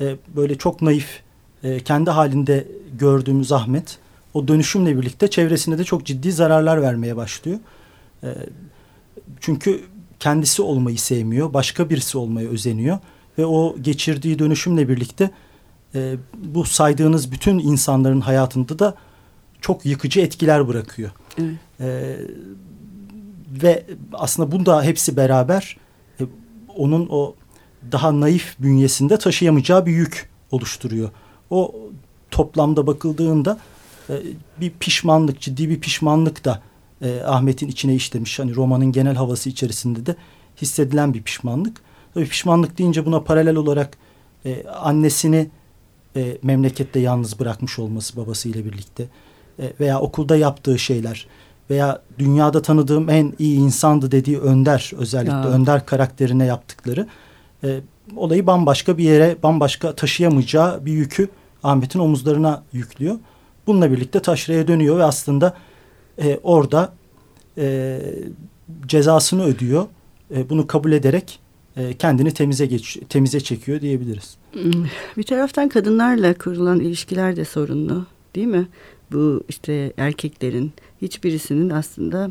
e, 0.00 0.16
böyle 0.36 0.58
çok 0.58 0.82
naif 0.82 1.22
e, 1.62 1.80
kendi 1.80 2.10
halinde 2.10 2.68
gördüğümüz 2.98 3.52
Ahmet 3.52 3.98
o 4.34 4.48
dönüşümle 4.48 4.98
birlikte 4.98 5.30
çevresine 5.30 5.78
de 5.78 5.84
çok 5.84 6.06
ciddi 6.06 6.32
zararlar 6.32 6.82
vermeye 6.82 7.16
başlıyor. 7.16 7.58
E, 8.22 8.28
çünkü 9.40 9.80
kendisi 10.20 10.62
olmayı 10.62 10.98
sevmiyor, 10.98 11.54
başka 11.54 11.90
birisi 11.90 12.18
olmaya 12.18 12.48
özeniyor 12.48 12.98
ve 13.38 13.46
o 13.46 13.76
geçirdiği 13.80 14.38
dönüşümle 14.38 14.88
birlikte 14.88 15.30
e, 15.94 16.16
bu 16.34 16.64
saydığınız 16.64 17.32
bütün 17.32 17.58
insanların 17.58 18.20
hayatında 18.20 18.78
da 18.78 18.94
çok 19.60 19.86
yıkıcı 19.86 20.20
etkiler 20.20 20.68
bırakıyor. 20.68 21.10
Evet. 21.38 21.54
E, 21.80 22.16
ve 23.62 23.86
aslında 24.12 24.52
bunda 24.52 24.82
hepsi 24.82 25.16
beraber 25.16 25.76
e, 26.20 26.24
onun 26.76 27.06
o 27.10 27.34
daha 27.92 28.20
naif 28.20 28.56
bünyesinde 28.58 29.18
taşıyamayacağı 29.18 29.86
bir 29.86 29.92
yük 29.92 30.30
oluşturuyor. 30.50 31.10
O 31.50 31.74
toplamda 32.30 32.86
bakıldığında 32.86 33.58
e, 34.10 34.14
bir 34.60 34.70
pişmanlık, 34.80 35.40
ciddi 35.40 35.68
bir 35.68 35.80
pişmanlık 35.80 36.44
da 36.44 36.62
e, 37.02 37.20
Ahmet'in 37.20 37.68
içine 37.68 37.94
işlemiş. 37.94 38.38
Hani 38.38 38.54
romanın 38.54 38.92
genel 38.92 39.14
havası 39.14 39.48
içerisinde 39.48 40.06
de 40.06 40.16
hissedilen 40.62 41.14
bir 41.14 41.22
pişmanlık. 41.22 41.80
Tabii 42.14 42.26
pişmanlık 42.26 42.78
deyince 42.78 43.06
buna 43.06 43.20
paralel 43.20 43.56
olarak 43.56 43.98
e, 44.44 44.66
annesini 44.66 45.50
e, 46.16 46.38
memlekette 46.42 47.00
yalnız 47.00 47.38
bırakmış 47.38 47.78
olması 47.78 48.16
babasıyla 48.16 48.64
birlikte 48.64 49.08
e, 49.58 49.72
veya 49.80 50.00
okulda 50.00 50.36
yaptığı 50.36 50.78
şeyler 50.78 51.26
veya 51.70 52.02
dünyada 52.18 52.62
tanıdığım 52.62 53.10
en 53.10 53.32
iyi 53.38 53.58
insandı 53.58 54.10
dediği 54.10 54.38
Önder 54.38 54.92
özellikle 54.96 55.32
Ya. 55.32 55.48
Önder 55.48 55.86
karakterine 55.86 56.44
yaptıkları 56.44 57.06
e, 57.64 57.80
olayı 58.16 58.46
bambaşka 58.46 58.98
bir 58.98 59.04
yere 59.04 59.36
bambaşka 59.42 59.94
taşıyamayacağı 59.94 60.86
bir 60.86 60.92
yükü 60.92 61.28
Ahmet'in 61.62 61.98
omuzlarına 61.98 62.62
yüklüyor. 62.72 63.18
Bununla 63.66 63.90
birlikte 63.92 64.20
taşraya 64.20 64.68
dönüyor 64.68 64.98
ve 64.98 65.04
aslında 65.04 65.54
e, 66.18 66.38
orada 66.42 66.92
e, 67.58 68.00
cezasını 68.86 69.44
ödüyor. 69.44 69.86
E, 70.34 70.50
bunu 70.50 70.66
kabul 70.66 70.92
ederek 70.92 71.40
e, 71.76 71.94
kendini 71.94 72.34
temize 72.34 72.66
geç, 72.66 72.98
temize 73.08 73.40
çekiyor 73.40 73.80
diyebiliriz. 73.80 74.36
Bir 75.16 75.22
taraftan 75.22 75.68
kadınlarla 75.68 76.34
kurulan 76.34 76.80
ilişkiler 76.80 77.36
de 77.36 77.44
sorunlu 77.44 78.06
değil 78.34 78.46
mi? 78.46 78.68
Bu 79.12 79.44
işte 79.48 79.92
erkeklerin 79.96 80.72
hiçbirisinin 81.02 81.70
aslında 81.70 82.30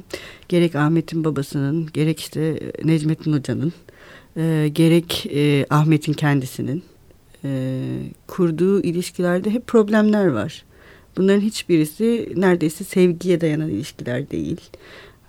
gerek 0.50 0.76
Ahmet'in 0.76 1.24
babasının 1.24 1.90
gerek 1.94 2.20
işte 2.20 2.60
Necmettin 2.84 3.34
Hoca'nın 3.34 3.74
e, 4.38 4.70
gerek 4.74 5.26
e, 5.26 5.66
Ahmet'in 5.70 6.14
kendisinin 6.14 6.84
e, 7.44 7.82
kurduğu 8.28 8.82
ilişkilerde 8.82 9.50
hep 9.50 9.68
problemler 9.68 10.28
var. 10.28 10.64
Bunların 11.18 11.42
hiçbirisi 11.42 12.34
neredeyse 12.36 12.84
sevgiye 12.84 13.42
dayanan 13.42 13.70
ilişkiler 13.70 14.32
değil. 14.32 14.62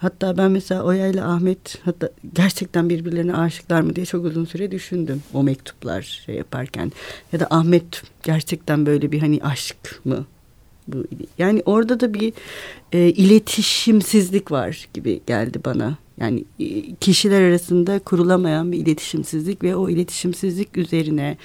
Hatta 0.04 0.36
ben 0.36 0.50
mesela 0.50 0.82
Oya 0.82 1.06
ile 1.06 1.22
Ahmet 1.22 1.78
hatta 1.84 2.10
gerçekten 2.34 2.88
birbirlerine 2.88 3.36
aşıklar 3.36 3.80
mı 3.80 3.96
diye 3.96 4.06
çok 4.06 4.24
uzun 4.24 4.44
süre 4.44 4.70
düşündüm 4.70 5.22
o 5.34 5.42
mektuplar 5.42 6.02
şey 6.02 6.34
yaparken. 6.34 6.92
Ya 7.32 7.40
da 7.40 7.46
Ahmet 7.50 8.02
gerçekten 8.22 8.86
böyle 8.86 9.12
bir 9.12 9.20
hani 9.20 9.40
aşk 9.42 10.00
mı? 10.04 10.26
Bu 10.88 11.04
yani 11.38 11.62
orada 11.66 12.00
da 12.00 12.14
bir 12.14 12.32
e, 12.92 12.98
iletişimsizlik 12.98 14.50
var 14.50 14.88
gibi 14.94 15.20
geldi 15.26 15.60
bana. 15.64 15.96
Yani 16.20 16.44
e, 16.60 16.94
kişiler 16.94 17.42
arasında 17.42 17.98
kurulamayan 17.98 18.72
bir 18.72 18.78
iletişimsizlik 18.78 19.62
ve 19.62 19.76
o 19.76 19.88
iletişimsizlik 19.88 20.76
üzerine 20.76 21.36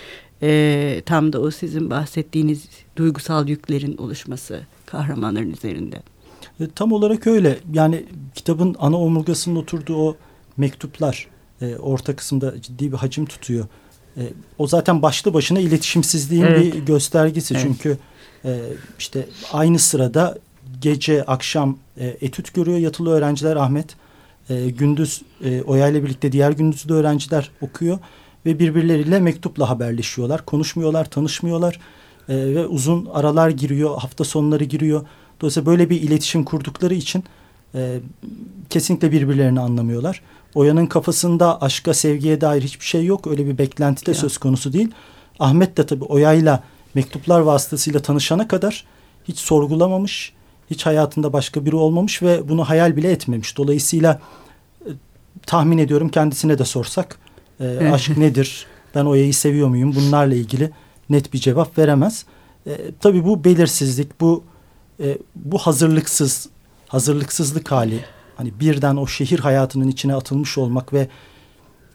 e, 0.42 1.02
tam 1.06 1.34
da 1.34 1.42
o 1.42 1.52
sizin 1.52 1.90
bahsettiğiniz 1.90 2.64
duygusal 2.96 3.48
yüklerin 3.50 3.98
oluşması 3.98 4.62
kahramanların 4.86 5.52
üzerinde. 5.52 6.02
E, 6.60 6.68
tam 6.76 6.92
olarak 6.92 7.28
öyle. 7.28 7.58
Yani 7.74 8.06
kitabın 8.36 8.76
ana 8.80 8.98
omurgasının 9.00 9.56
oturduğu 9.56 10.08
o 10.08 10.16
mektuplar 10.58 11.28
e, 11.62 11.76
orta 11.76 12.16
kısımda 12.16 12.62
ciddi 12.62 12.92
bir 12.92 12.98
hacim 12.98 13.26
tutuyor. 13.26 13.66
E, 14.18 14.22
o 14.58 14.68
zaten 14.68 15.02
başlı 15.02 15.34
başına 15.34 15.60
iletişimsizliğin 15.60 16.44
Evet. 16.44 16.74
bir 16.76 16.80
göstergesi. 16.80 17.54
Evet. 17.54 17.64
Çünkü 17.68 17.98
e, 18.46 18.60
işte 19.00 19.28
aynı 19.54 19.80
sırada 19.80 20.38
gece 20.82 21.24
akşam 21.24 21.78
e, 21.98 22.08
etüt 22.22 22.54
görüyor 22.54 22.78
yatılı 22.78 23.10
öğrenciler 23.10 23.56
Ahmet. 23.56 23.96
E, 24.50 24.70
gündüz 24.70 25.22
e, 25.44 25.62
Oya 25.62 25.88
ile 25.88 26.04
birlikte 26.04 26.32
diğer 26.32 26.52
gündüzlü 26.52 26.94
öğrenciler 26.94 27.52
okuyor 27.62 28.00
ve 28.46 28.60
birbirleriyle 28.60 29.20
mektupla 29.20 29.70
haberleşiyorlar. 29.70 30.46
Konuşmuyorlar, 30.46 31.10
tanışmıyorlar 31.10 31.80
E, 32.30 32.36
ve 32.36 32.68
uzun 32.68 33.06
aralar 33.06 33.50
giriyor, 33.50 33.98
hafta 33.98 34.24
sonları 34.24 34.64
giriyor. 34.64 35.06
Dolayısıyla 35.42 35.66
böyle 35.66 35.90
bir 35.90 36.02
iletişim 36.02 36.44
kurdukları 36.44 36.94
için 36.94 37.24
e, 37.76 38.00
kesinlikle 38.70 39.12
birbirlerini 39.12 39.60
anlamıyorlar. 39.60 40.22
Oya'nın 40.56 40.86
kafasında 40.86 41.62
aşka, 41.62 41.94
sevgiye 41.94 42.42
dair 42.42 42.62
hiçbir 42.62 42.86
şey 42.86 43.06
yok. 43.06 43.28
Öyle 43.28 43.46
bir 43.46 43.58
beklenti 43.58 44.06
de 44.06 44.12
Ya. 44.12 44.16
söz 44.16 44.38
konusu 44.38 44.74
değil. 44.74 44.92
Ahmet 45.40 45.78
de 45.78 45.86
tabii 45.86 46.04
Oya'yla 46.04 46.64
mektuplar 46.96 47.40
vasıtasıyla 47.40 48.00
tanışana 48.00 48.48
kadar 48.48 48.86
hiç 49.28 49.40
sorgulamamış, 49.40 50.34
hiç 50.70 50.86
hayatında 50.86 51.34
başka 51.34 51.66
biri 51.66 51.76
olmamış 51.76 52.22
ve 52.22 52.50
bunu 52.50 52.70
hayal 52.70 52.96
bile 52.96 53.12
etmemiş. 53.12 53.58
Dolayısıyla 53.58 54.20
e, 54.86 54.90
tahmin 55.46 55.78
ediyorum 55.78 56.10
kendisine 56.10 56.60
de 56.60 56.66
sorsak 56.66 57.20
e, 57.60 57.90
aşk 57.94 58.18
nedir, 58.18 58.66
ben 58.96 59.06
Oya'yı 59.06 59.34
seviyor 59.34 59.68
muyum 59.68 59.96
bunlarla 59.96 60.36
ilgili 60.36 60.72
net 61.10 61.34
bir 61.34 61.40
cevap 61.40 61.78
veremez. 61.78 62.26
E, 62.68 62.72
tabii 63.00 63.26
bu 63.26 63.44
belirsizlik, 63.44 64.22
bu 64.22 64.44
e, 65.00 65.18
bu 65.36 65.58
hazırlıksız, 65.58 66.50
hazırlıksızlık 66.88 67.72
hali, 67.72 68.06
hani 68.36 68.60
birden 68.60 68.96
o 68.96 69.08
şehir 69.08 69.40
hayatının 69.40 69.88
içine 69.88 70.16
atılmış 70.16 70.58
olmak 70.58 70.94
ve 70.94 71.08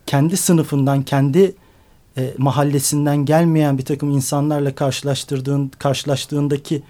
kendi 0.05 0.37
sınıfından, 0.37 1.03
kendi 1.03 1.55
e, 2.17 2.33
mahallesinden 2.37 3.25
gelmeyen 3.25 3.77
bir 3.77 3.85
takım 3.85 4.11
insanlarla 4.11 4.75
karşılaştırdığın, 4.75 5.71
karşılaştığındaki 5.79 6.83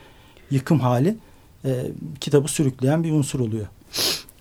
yıkım 0.51 0.79
hali 0.79 1.17
e, 1.65 1.91
kitabı 2.19 2.47
sürükleyen 2.47 3.03
bir 3.03 3.11
unsur 3.11 3.39
oluyor. 3.39 3.67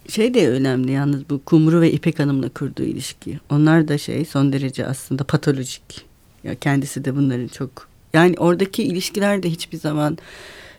Şey 0.09 0.35
de 0.35 0.51
önemli 0.51 0.93
yalnız 0.93 1.31
bu 1.31 1.45
Kumru 1.45 1.81
ve 1.81 1.93
İpek 1.93 2.19
Hanım'la 2.19 2.49
kurduğu 2.49 2.83
ilişki. 2.83 3.41
Onlar 3.51 3.89
da 3.89 3.99
şey 3.99 4.25
son 4.25 4.53
derece 4.53 4.87
aslında 4.87 5.25
patolojik. 5.25 6.05
Ya 6.45 6.55
kendisi 6.55 7.05
de 7.05 7.17
bunların 7.17 7.49
çok 7.49 7.89
yani 8.13 8.35
oradaki 8.39 8.83
ilişkiler 8.83 9.43
de 9.43 9.51
hiçbir 9.51 9.79
zaman 9.79 10.19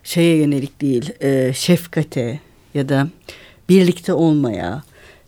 şeye 0.05 0.37
yönelik 0.37 0.81
değil. 0.81 1.13
e, 1.21 1.53
şefkate 1.53 2.39
ya 2.73 2.89
da 2.89 3.07
birlikte 3.69 4.13
olmaya 4.13 4.83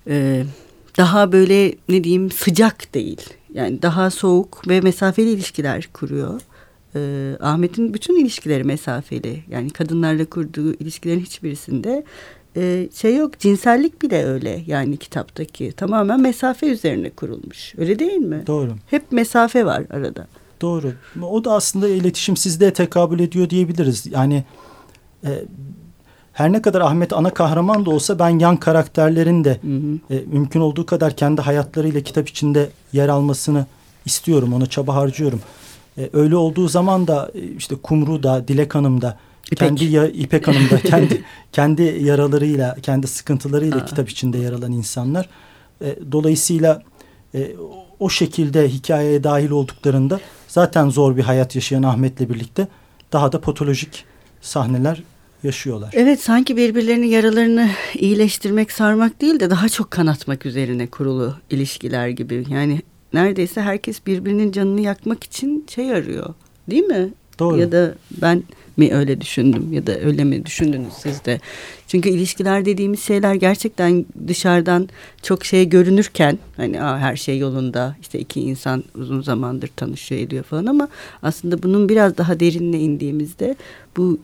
e, 0.07 0.43
daha 0.97 1.31
böyle 1.31 1.75
ne 1.89 2.03
diyeyim 2.03 2.31
sıcak 2.31 2.93
değil. 2.93 3.21
Yani 3.53 3.81
daha 3.81 4.09
soğuk 4.11 4.67
ve 4.67 4.81
mesafeli 4.81 5.29
ilişkiler 5.29 5.89
kuruyor. 5.93 6.41
E, 6.95 7.31
Ahmet'in 7.39 7.93
bütün 7.93 8.21
ilişkileri 8.21 8.63
mesafeli. 8.63 9.43
Yani 9.49 9.69
kadınlarla 9.69 10.25
kurduğu 10.25 10.73
ilişkilerin 10.73 11.19
hiçbirisinde 11.19 12.03
e, 12.55 12.89
şey 12.93 13.15
yok 13.15 13.39
cinsellik 13.39 14.01
bile 14.01 14.25
öyle 14.25 14.63
yani 14.67 14.97
kitaptaki 14.97 15.71
tamamen 15.71 16.21
mesafe 16.21 16.67
üzerine 16.67 17.09
kurulmuş 17.09 17.73
öyle 17.77 17.99
değil 17.99 18.17
mi? 18.17 18.43
Doğru. 18.47 18.75
Hep 18.89 19.11
mesafe 19.11 19.65
var 19.65 19.83
arada. 19.89 20.27
Doğru. 20.61 20.93
O 21.21 21.43
da 21.43 21.51
aslında 21.51 21.87
iletişimsizliğe 21.89 22.73
tekabül 22.73 23.19
ediyor 23.19 23.49
diyebiliriz. 23.49 24.05
Yani 24.11 24.43
e, 25.25 25.43
her 26.33 26.51
ne 26.51 26.61
kadar 26.61 26.81
Ahmet 26.81 27.13
ana 27.13 27.29
kahraman 27.29 27.85
da 27.85 27.89
olsa 27.89 28.19
ben 28.19 28.39
yan 28.39 28.57
karakterlerin 28.57 29.43
de 29.43 29.59
Hı 29.61 29.67
hı. 29.67 30.15
e, 30.15 30.23
mümkün 30.25 30.59
olduğu 30.59 30.85
kadar 30.85 31.15
kendi 31.15 31.41
hayatlarıyla 31.41 32.01
kitap 32.01 32.29
içinde 32.29 32.69
yer 32.93 33.09
almasını 33.09 33.65
istiyorum. 34.05 34.53
Ona 34.53 34.65
çaba 34.65 34.95
harcıyorum. 34.95 35.41
E, 35.97 36.09
öyle 36.13 36.35
olduğu 36.35 36.67
zaman 36.67 37.07
da 37.07 37.31
e, 37.33 37.39
işte 37.39 37.75
Kumru 37.75 38.23
da 38.23 38.47
Dilek 38.47 38.75
Hanım 38.75 39.01
da 39.01 39.17
İpek. 39.51 39.57
kendi 39.57 39.85
ya, 39.85 40.07
İpek 40.07 40.47
Hanım 40.47 40.69
da 40.69 40.77
kendi 40.89 41.23
kendi 41.51 41.83
yaralarıyla, 41.83 42.75
kendi 42.81 43.07
sıkıntılarıyla 43.07 43.77
Aa. 43.77 43.85
kitap 43.85 44.09
içinde 44.09 44.37
yer 44.37 44.53
alan 44.53 44.71
insanlar. 44.71 45.29
E, 45.81 45.95
dolayısıyla 46.11 46.81
e, 47.35 47.51
o 47.99 48.09
şekilde 48.09 48.67
hikayeye 48.69 49.23
dahil 49.23 49.49
olduklarında 49.49 50.19
zaten 50.47 50.89
zor 50.89 51.17
bir 51.17 51.23
hayat 51.23 51.55
yaşayan 51.55 51.83
Ahmet'le 51.83 52.29
birlikte 52.29 52.67
daha 53.13 53.31
da 53.31 53.41
patolojik 53.41 54.05
sahneler 54.47 55.03
yaşıyorlar. 55.43 55.89
Evet 55.93 56.21
sanki 56.21 56.57
birbirlerinin 56.57 57.07
yaralarını 57.07 57.69
iyileştirmek 57.95 58.71
sarmak 58.71 59.21
değil 59.21 59.39
de 59.39 59.49
daha 59.49 59.69
çok 59.69 59.91
kanatmak 59.91 60.45
üzerine 60.45 60.87
kurulu 60.87 61.35
ilişkiler 61.49 62.07
gibi. 62.07 62.45
Yani 62.49 62.81
neredeyse 63.13 63.61
herkes 63.61 64.05
birbirinin 64.07 64.51
canını 64.51 64.81
yakmak 64.81 65.23
için 65.23 65.65
şey 65.75 65.91
arıyor 65.93 66.33
değil 66.69 66.83
mi? 66.83 67.09
Doğru. 67.39 67.57
Ya 67.59 67.71
da 67.71 67.95
ben 68.21 68.43
mi 68.77 68.93
öyle 68.93 69.21
düşündüm 69.21 69.73
ya 69.73 69.87
da 69.87 69.99
öyle 69.99 70.23
mi 70.23 70.45
düşündünüz 70.45 70.93
siz 70.93 71.25
de? 71.25 71.39
Çünkü 71.87 72.09
ilişkiler 72.09 72.65
dediğimiz 72.65 73.03
şeyler 73.03 73.33
gerçekten 73.33 74.05
dışarıdan 74.27 74.89
çok 75.23 75.45
şey 75.45 75.69
görünürken 75.69 76.39
hani 76.57 76.81
Aa, 76.83 76.99
her 76.99 77.15
şey 77.15 77.37
yolunda 77.37 77.95
işte 78.01 78.19
iki 78.19 78.41
insan 78.41 78.83
uzun 78.95 79.21
zamandır 79.21 79.67
tanışıyor 79.75 80.21
ediyor 80.21 80.43
falan 80.43 80.65
ama 80.65 80.87
aslında 81.21 81.63
bunun 81.63 81.89
biraz 81.89 82.17
daha 82.17 82.39
derinine 82.39 82.79
indiğimizde 82.79 83.55
bu 83.97 84.19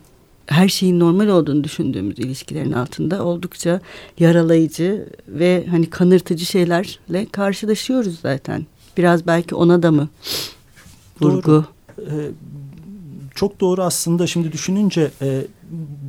her 0.46 0.68
şeyin 0.68 1.00
normal 1.00 1.28
olduğunu 1.28 1.64
düşündüğümüz 1.64 2.18
ilişkilerin 2.18 2.72
altında 2.72 3.24
oldukça 3.24 3.80
yaralayıcı 4.18 5.08
ve 5.28 5.66
hani 5.70 5.90
kanırtıcı 5.90 6.44
şeylerle 6.44 7.26
karşılaşıyoruz 7.32 8.20
zaten. 8.20 8.66
Biraz 8.96 9.26
belki 9.26 9.54
ona 9.54 9.82
da 9.82 9.90
mı 9.90 10.08
vurgu? 11.20 11.64
Ee, 11.98 12.02
çok 13.34 13.60
doğru 13.60 13.82
aslında 13.82 14.26
şimdi 14.26 14.52
düşününce 14.52 15.10
e, 15.22 15.46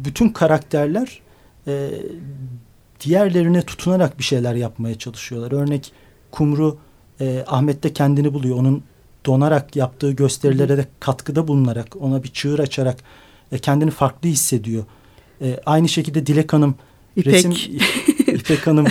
bütün 0.06 0.30
karakterler 0.30 1.22
e, 1.68 1.92
diğerlerine 3.02 3.62
tutunarak 3.62 4.20
bir 4.20 4.24
şeyler 4.24 4.56
yapmaya 4.56 4.98
çalışıyorlar. 4.98 5.52
Örnek 5.52 5.92
Kumru 6.32 6.78
e, 7.22 7.44
Ahmet'te 7.48 7.94
kendini 7.94 8.34
buluyor. 8.34 8.58
Onun 8.58 8.84
donarak 9.26 9.76
yaptığı 9.76 10.12
gösterilere 10.12 10.78
de 10.78 10.86
katkıda 11.00 11.48
bulunarak 11.48 11.96
ona 12.00 12.24
bir 12.24 12.30
çığır 12.30 12.60
açarak 12.60 12.98
e, 13.56 13.60
kendini 13.60 13.92
farklı 13.92 14.30
hissediyor. 14.30 14.86
E, 15.42 15.60
aynı 15.66 15.90
şekilde 15.90 16.26
Dilek 16.26 16.54
Hanım 16.54 16.76
İpek. 17.16 17.34
resim 17.34 17.52
İpek 18.28 18.68
Hanım 18.68 18.86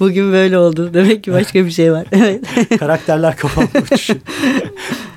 Bugün 0.00 0.32
böyle 0.32 0.58
oldu. 0.58 0.94
Demek 0.94 1.24
ki 1.24 1.32
başka 1.32 1.64
bir 1.64 1.70
şey 1.70 1.92
var. 1.92 2.06
Evet. 2.12 2.44
karakterler 2.78 3.36
kafamda 3.36 3.78
uçuşuyor. 3.78 4.20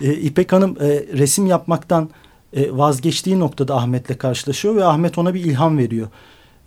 e, 0.01 0.13
İpek 0.13 0.54
Hanım 0.54 0.78
e, 0.82 0.88
resim 1.17 1.45
yapmaktan 1.45 2.10
e, 2.54 2.78
vazgeçtiği 2.78 3.39
noktada 3.39 3.75
Ahmet'le 3.75 4.17
karşılaşıyor 4.17 4.75
ve 4.75 4.86
Ahmet 4.86 5.17
ona 5.17 5.34
bir 5.34 5.45
ilham 5.45 5.78
veriyor. 5.78 6.08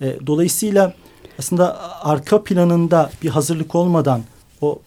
E, 0.00 0.16
dolayısıyla 0.26 0.94
aslında 1.38 1.78
arka 2.04 2.44
planında 2.44 3.10
bir 3.22 3.28
hazırlık 3.28 3.74
olmadan 3.74 4.22
o 4.60 4.78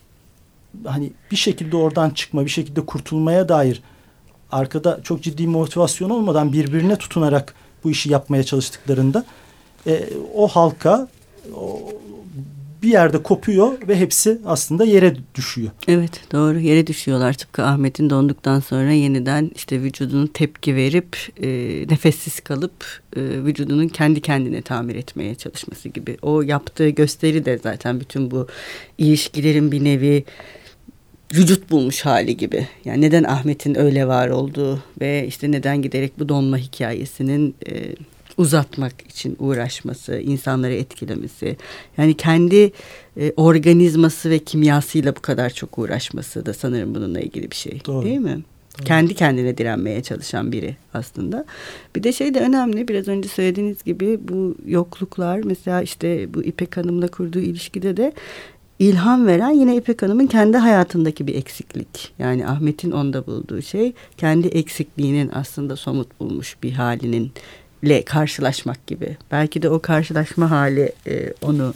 hani 0.86 1.12
bir 1.32 1.36
şekilde 1.36 1.78
oradan 1.78 2.10
çıkma, 2.10 2.46
bir 2.46 2.50
şekilde 2.50 2.86
kurtulmaya 2.86 3.50
dair 3.50 3.82
arkada 4.52 5.00
çok 5.04 5.24
ciddi 5.24 5.48
motivasyon 5.48 6.10
olmadan 6.10 6.54
birbirine 6.54 6.96
tutunarak 6.96 7.54
bu 7.84 7.92
işi 7.92 8.12
yapmaya 8.12 8.44
çalıştıklarında 8.44 9.26
e, 9.88 10.10
o 10.36 10.48
halka 10.48 11.08
o, 11.56 11.80
bir 12.84 12.90
yerde 12.90 13.24
kopuyor 13.24 13.88
ve 13.88 13.96
hepsi 13.96 14.38
aslında 14.46 14.86
yere 14.86 15.16
düşüyor. 15.36 15.72
Evet 15.88 16.22
doğru 16.32 16.60
yere 16.60 16.88
düşüyorlar 16.88 17.34
tıpkı 17.34 17.64
Ahmet'in 17.64 18.10
donduktan 18.10 18.60
sonra 18.60 18.92
yeniden 18.92 19.52
işte 19.56 19.82
vücudunun 19.82 20.28
tepki 20.28 20.76
verip 20.76 21.18
e, 21.44 21.50
nefessiz 21.90 22.40
kalıp 22.40 23.02
e, 23.16 23.22
vücudunun 23.22 23.88
kendi 23.88 24.22
kendine 24.22 24.62
tamir 24.62 24.96
etmeye 24.96 25.36
çalışması 25.36 25.90
gibi. 25.90 26.18
O 26.22 26.42
yaptığı 26.42 26.90
gösteri 26.90 27.46
de 27.46 27.60
zaten 27.64 28.00
bütün 28.00 28.32
bu 28.32 28.48
ilişkilerin 28.98 29.72
bir 29.72 29.84
nevi 29.84 30.26
vücut 31.34 31.72
bulmuş 31.72 32.02
hali 32.02 32.38
gibi. 32.38 32.68
Yani 32.86 33.02
neden 33.02 33.24
Ahmet'in 33.24 33.78
öyle 33.80 34.08
var 34.08 34.30
olduğu 34.30 34.84
ve 35.02 35.28
işte 35.28 35.52
neden 35.52 35.82
giderek 35.82 36.20
bu 36.20 36.30
donma 36.30 36.58
hikayesinin 36.58 37.56
e, 37.70 37.96
uzatmak 38.38 38.94
için 39.10 39.36
uğraşması, 39.40 40.20
insanları 40.20 40.74
etkilemesi. 40.74 41.58
Yani 41.98 42.18
kendi 42.18 42.72
e, 43.18 43.34
organizması 43.36 44.30
ve 44.30 44.40
kimyasıyla 44.40 45.16
bu 45.16 45.22
kadar 45.22 45.50
çok 45.50 45.78
uğraşması 45.78 46.46
da 46.46 46.54
sanırım 46.54 46.96
bununla 46.96 47.20
ilgili 47.20 47.52
bir 47.52 47.56
şey. 47.56 47.82
Doğru. 47.86 48.06
Değil 48.06 48.20
mi? 48.20 48.44
Doğru. 48.78 48.86
Kendi 48.86 49.16
kendine 49.16 49.58
direnmeye 49.58 50.04
çalışan 50.04 50.52
biri 50.52 50.76
aslında. 50.94 51.46
Bir 51.96 52.04
de 52.04 52.14
şey 52.14 52.34
de 52.34 52.40
önemli 52.40 52.88
biraz 52.88 53.08
önce 53.08 53.30
söylediğiniz 53.30 53.84
gibi 53.84 54.20
bu 54.28 54.56
yokluklar 54.66 55.42
mesela 55.44 55.82
işte 55.82 56.34
bu 56.34 56.44
İpek 56.44 56.78
Hanım'la 56.78 57.08
kurduğu 57.08 57.40
ilişkide 57.40 57.98
de 57.98 58.14
ilham 58.82 59.28
veren 59.28 59.50
yine 59.50 59.76
İpek 59.76 60.02
Hanım'ın 60.02 60.28
kendi 60.28 60.58
hayatındaki 60.58 61.28
bir 61.28 61.36
eksiklik. 61.36 62.14
Yani 62.20 62.48
Ahmet'in 62.48 62.92
onda 62.92 63.26
bulduğu 63.26 63.62
şey 63.62 63.94
kendi 64.18 64.48
eksikliğinin 64.48 65.30
aslında 65.34 65.76
somut 65.76 66.20
bulmuş 66.20 66.58
bir 66.64 66.72
halinin 66.72 67.32
le 67.88 68.06
karşılaşmak 68.06 68.88
gibi. 68.88 69.18
Belki 69.32 69.62
de 69.62 69.70
o 69.70 69.80
karşılaşma 69.80 70.52
hali 70.52 70.92
e, 71.08 71.34
onu 71.42 71.74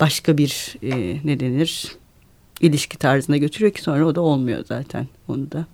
başka 0.00 0.38
bir 0.38 0.76
e, 0.82 1.20
ne 1.24 1.40
denir 1.40 1.96
ilişki 2.60 2.98
tarzına 2.98 3.36
götürüyor 3.36 3.72
ki 3.72 3.82
sonra 3.82 4.06
o 4.06 4.14
da 4.14 4.20
olmuyor 4.20 4.64
zaten. 4.68 5.06
Onu 5.28 5.52
da 5.52 5.66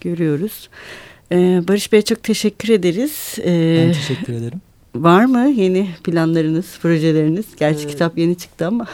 görüyoruz. 0.00 0.68
E, 1.32 1.36
Barış 1.68 1.92
Bey 1.92 2.02
çok 2.02 2.22
teşekkür 2.22 2.68
ederiz. 2.68 3.34
E, 3.44 3.84
Ben 3.86 3.92
teşekkür 3.92 4.32
ederim. 4.32 4.60
Var 4.94 5.24
mı 5.24 5.48
yeni 5.48 5.88
planlarınız, 6.04 6.78
projeleriniz? 6.82 7.46
Gerçi 7.56 7.84
Ee, 7.84 7.88
kitap 7.88 8.18
yeni 8.18 8.36
çıktı 8.36 8.66
ama. 8.66 8.86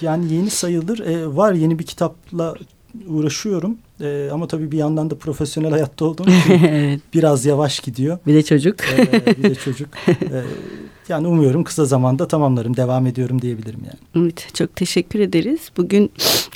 Yani 0.00 0.34
yeni 0.34 0.50
sayılır. 0.50 0.98
E, 0.98 1.36
var 1.36 1.52
yeni 1.52 1.78
bir 1.78 1.84
kitapla 1.86 2.54
uğraşıyorum. 3.08 3.78
E, 4.00 4.28
ama 4.32 4.48
tabii 4.48 4.72
bir 4.72 4.78
yandan 4.78 5.10
da 5.10 5.14
profesyonel 5.14 5.70
hayatta 5.70 6.04
olduğum 6.04 6.30
için 6.44 6.64
evet. 6.66 7.00
biraz 7.14 7.44
yavaş 7.44 7.80
gidiyor. 7.80 8.18
Bir 8.26 8.34
de 8.34 8.42
çocuk. 8.42 8.76
E, 8.92 9.26
bir 9.36 9.42
de 9.42 9.54
çocuk. 9.54 9.88
E, 10.32 10.42
yani 11.08 11.26
umuyorum 11.26 11.64
kısa 11.64 11.84
zamanda 11.84 12.28
tamamlarım, 12.28 12.76
devam 12.76 13.06
ediyorum 13.06 13.42
diyebilirim 13.42 13.80
yani. 13.84 14.24
Evet, 14.24 14.48
çok 14.54 14.76
teşekkür 14.76 15.20
ederiz. 15.20 15.60
Bugün 15.76 16.10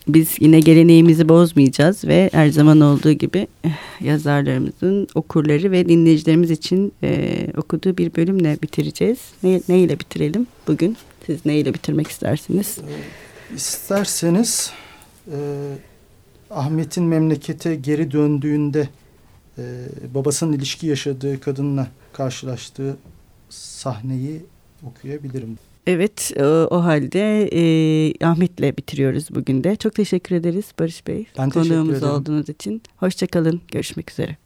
biz 0.08 0.36
yine 0.40 0.60
geleneğimizi 0.60 1.28
bozmayacağız 1.28 2.04
ve 2.04 2.30
her 2.32 2.48
zaman 2.48 2.80
olduğu 2.80 3.12
gibi 3.12 3.46
eh, 3.64 3.70
yazarlarımızın 4.00 5.08
okurları 5.14 5.70
ve 5.70 5.88
dinleyicilerimiz 5.88 6.50
için 6.50 6.92
e, 7.02 7.46
okuduğu 7.56 7.96
bir 7.96 8.14
bölümle 8.14 8.58
bitireceğiz. 8.62 9.18
Ne, 9.42 9.60
ne 9.68 9.78
ile 9.78 9.98
bitirelim 9.98 10.46
bugün? 10.68 10.96
Siz 11.26 11.46
ne 11.46 11.58
ile 11.58 11.74
bitirmek 11.74 12.08
istersiniz? 12.08 12.78
İsterseniz 13.56 14.70
e, 15.26 15.36
Ahmet'in 16.50 17.04
memlekete 17.04 17.74
geri 17.74 18.10
döndüğünde 18.10 18.88
e, 19.58 19.62
babasının 20.14 20.52
ilişki 20.52 20.86
yaşadığı 20.86 21.40
kadınla 21.40 21.88
karşılaştığı 22.12 22.96
sahneyi 23.50 24.40
okuyabilirim. 24.86 25.58
Evet, 25.86 26.32
o, 26.40 26.44
o 26.44 26.84
halde 26.84 27.48
e, 27.52 28.24
Ahmet'le 28.24 28.78
bitiriyoruz 28.78 29.28
bugün 29.30 29.64
de. 29.64 29.76
Çok 29.76 29.94
teşekkür 29.94 30.36
ederiz 30.36 30.64
Barış 30.78 31.06
Bey. 31.06 31.26
Ben 31.38 31.50
Konuğumuz 31.50 32.02
olduğunuz 32.02 32.48
için. 32.48 32.82
Hoşçakalın, 32.96 33.60
görüşmek 33.72 34.10
üzere. 34.10 34.36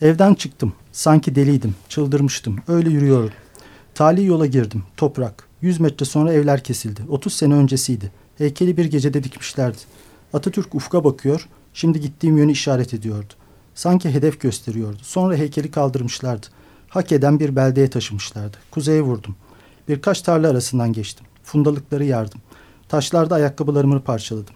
Evden 0.00 0.34
çıktım. 0.34 0.72
Sanki 0.92 1.34
deliydim. 1.34 1.74
Çıldırmıştım. 1.88 2.58
Öyle 2.68 2.90
yürüyordum. 2.90 3.32
Tali 3.94 4.24
yola 4.24 4.46
girdim. 4.46 4.82
Toprak. 4.96 5.48
100 5.62 5.80
metre 5.80 6.06
sonra 6.06 6.32
evler 6.32 6.64
kesildi. 6.64 7.00
30 7.08 7.32
sene 7.32 7.54
öncesiydi. 7.54 8.12
Heykeli 8.38 8.76
bir 8.76 8.84
gecede 8.84 9.24
dikmişlerdi. 9.24 9.78
Atatürk 10.32 10.74
ufka 10.74 11.04
bakıyor. 11.04 11.48
Şimdi 11.74 12.00
gittiğim 12.00 12.36
yönü 12.36 12.52
işaret 12.52 12.94
ediyordu. 12.94 13.34
Sanki 13.74 14.10
hedef 14.10 14.40
gösteriyordu. 14.40 14.98
Sonra 15.02 15.36
heykeli 15.36 15.70
kaldırmışlardı. 15.70 16.46
Hak 16.88 17.12
eden 17.12 17.40
bir 17.40 17.56
beldeye 17.56 17.90
taşımışlardı. 17.90 18.56
Kuzeye 18.70 19.02
vurdum. 19.02 19.36
Birkaç 19.88 20.22
tarla 20.22 20.48
arasından 20.48 20.92
geçtim. 20.92 21.26
Fundalıkları 21.42 22.04
yardım. 22.04 22.40
Taşlarda 22.88 23.34
ayakkabılarımı 23.34 24.00
parçaladım. 24.00 24.54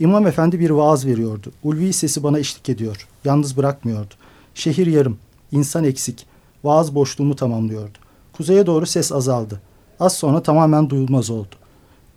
İmam 0.00 0.26
efendi 0.26 0.60
bir 0.60 0.70
vaaz 0.70 1.06
veriyordu. 1.06 1.52
Ulvi 1.62 1.92
sesi 1.92 2.22
bana 2.22 2.38
eşlik 2.38 2.68
ediyor. 2.68 3.08
Yalnız 3.24 3.56
bırakmıyordu. 3.56 4.14
Şehir 4.54 4.86
yarım, 4.86 5.18
insan 5.52 5.84
eksik. 5.84 6.26
Vaaz 6.64 6.94
boşluğumu 6.94 7.36
tamamlıyordu. 7.36 7.98
Kuzeye 8.32 8.66
doğru 8.66 8.86
ses 8.86 9.12
azaldı. 9.12 9.60
Az 10.00 10.16
sonra 10.16 10.42
tamamen 10.42 10.90
duyulmaz 10.90 11.30
oldu. 11.30 11.54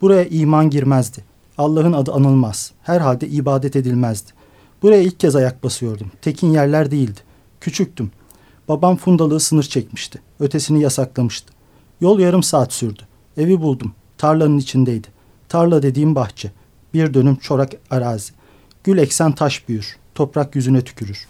Buraya 0.01 0.25
iman 0.25 0.69
girmezdi. 0.69 1.23
Allah'ın 1.57 1.93
adı 1.93 2.13
anılmaz. 2.13 2.71
Herhalde 2.83 3.27
ibadet 3.27 3.75
edilmezdi. 3.75 4.31
Buraya 4.81 5.01
ilk 5.01 5.19
kez 5.19 5.35
ayak 5.35 5.63
basıyordum. 5.63 6.11
Tekin 6.21 6.51
yerler 6.51 6.91
değildi. 6.91 7.19
Küçüktüm. 7.61 8.11
Babam 8.67 8.95
fundalığı 8.95 9.39
sınır 9.39 9.63
çekmişti. 9.63 10.21
Ötesini 10.39 10.81
yasaklamıştı. 10.81 11.53
Yol 12.01 12.19
yarım 12.19 12.43
saat 12.43 12.73
sürdü. 12.73 13.01
Evi 13.37 13.61
buldum. 13.61 13.93
Tarlanın 14.17 14.57
içindeydi. 14.57 15.07
Tarla 15.49 15.83
dediğim 15.83 16.15
bahçe. 16.15 16.51
Bir 16.93 17.13
dönüm 17.13 17.35
çorak 17.35 17.71
arazi. 17.89 18.33
Gül 18.83 18.97
eksen 18.97 19.31
taş 19.31 19.69
büyür. 19.69 19.97
Toprak 20.15 20.55
yüzüne 20.55 20.81
tükürür. 20.81 21.27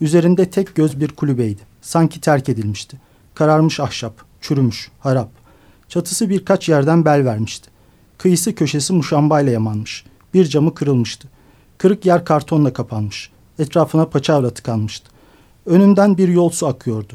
Üzerinde 0.00 0.50
tek 0.50 0.74
göz 0.74 1.00
bir 1.00 1.08
kulübeydi. 1.08 1.60
Sanki 1.80 2.20
terk 2.20 2.48
edilmişti. 2.48 2.96
Kararmış 3.34 3.80
ahşap, 3.80 4.14
çürümüş, 4.40 4.90
harap. 5.00 5.28
Çatısı 5.88 6.30
birkaç 6.30 6.68
yerden 6.68 7.04
bel 7.04 7.24
vermişti. 7.24 7.70
Kıyısı 8.18 8.54
köşesi 8.54 8.92
muşambayla 8.92 9.52
yamanmış. 9.52 10.04
Bir 10.34 10.44
camı 10.44 10.74
kırılmıştı. 10.74 11.28
Kırık 11.78 12.06
yer 12.06 12.24
kartonla 12.24 12.72
kapanmış. 12.72 13.30
Etrafına 13.58 14.06
paçavra 14.06 14.50
tıkanmıştı. 14.50 15.10
Önümden 15.66 16.18
bir 16.18 16.28
yol 16.28 16.50
su 16.50 16.66
akıyordu. 16.66 17.14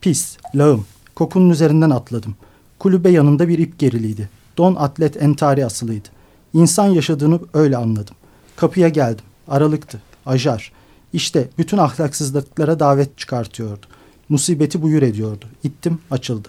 Pis, 0.00 0.36
lağım. 0.54 0.86
Kokunun 1.14 1.50
üzerinden 1.50 1.90
atladım. 1.90 2.36
Kulübe 2.78 3.10
yanında 3.10 3.48
bir 3.48 3.58
ip 3.58 3.78
geriliydi. 3.78 4.28
Don 4.58 4.74
atlet 4.74 5.22
entari 5.22 5.66
asılıydı. 5.66 6.08
İnsan 6.52 6.86
yaşadığını 6.86 7.40
öyle 7.54 7.76
anladım. 7.76 8.14
Kapıya 8.56 8.88
geldim. 8.88 9.24
Aralıktı. 9.48 10.02
Ajar. 10.26 10.72
İşte 11.12 11.48
bütün 11.58 11.78
ahlaksızlıklara 11.78 12.80
davet 12.80 13.18
çıkartıyordu. 13.18 13.86
Musibeti 14.28 14.82
buyur 14.82 15.02
ediyordu. 15.02 15.44
İttim, 15.64 15.98
açıldı. 16.10 16.48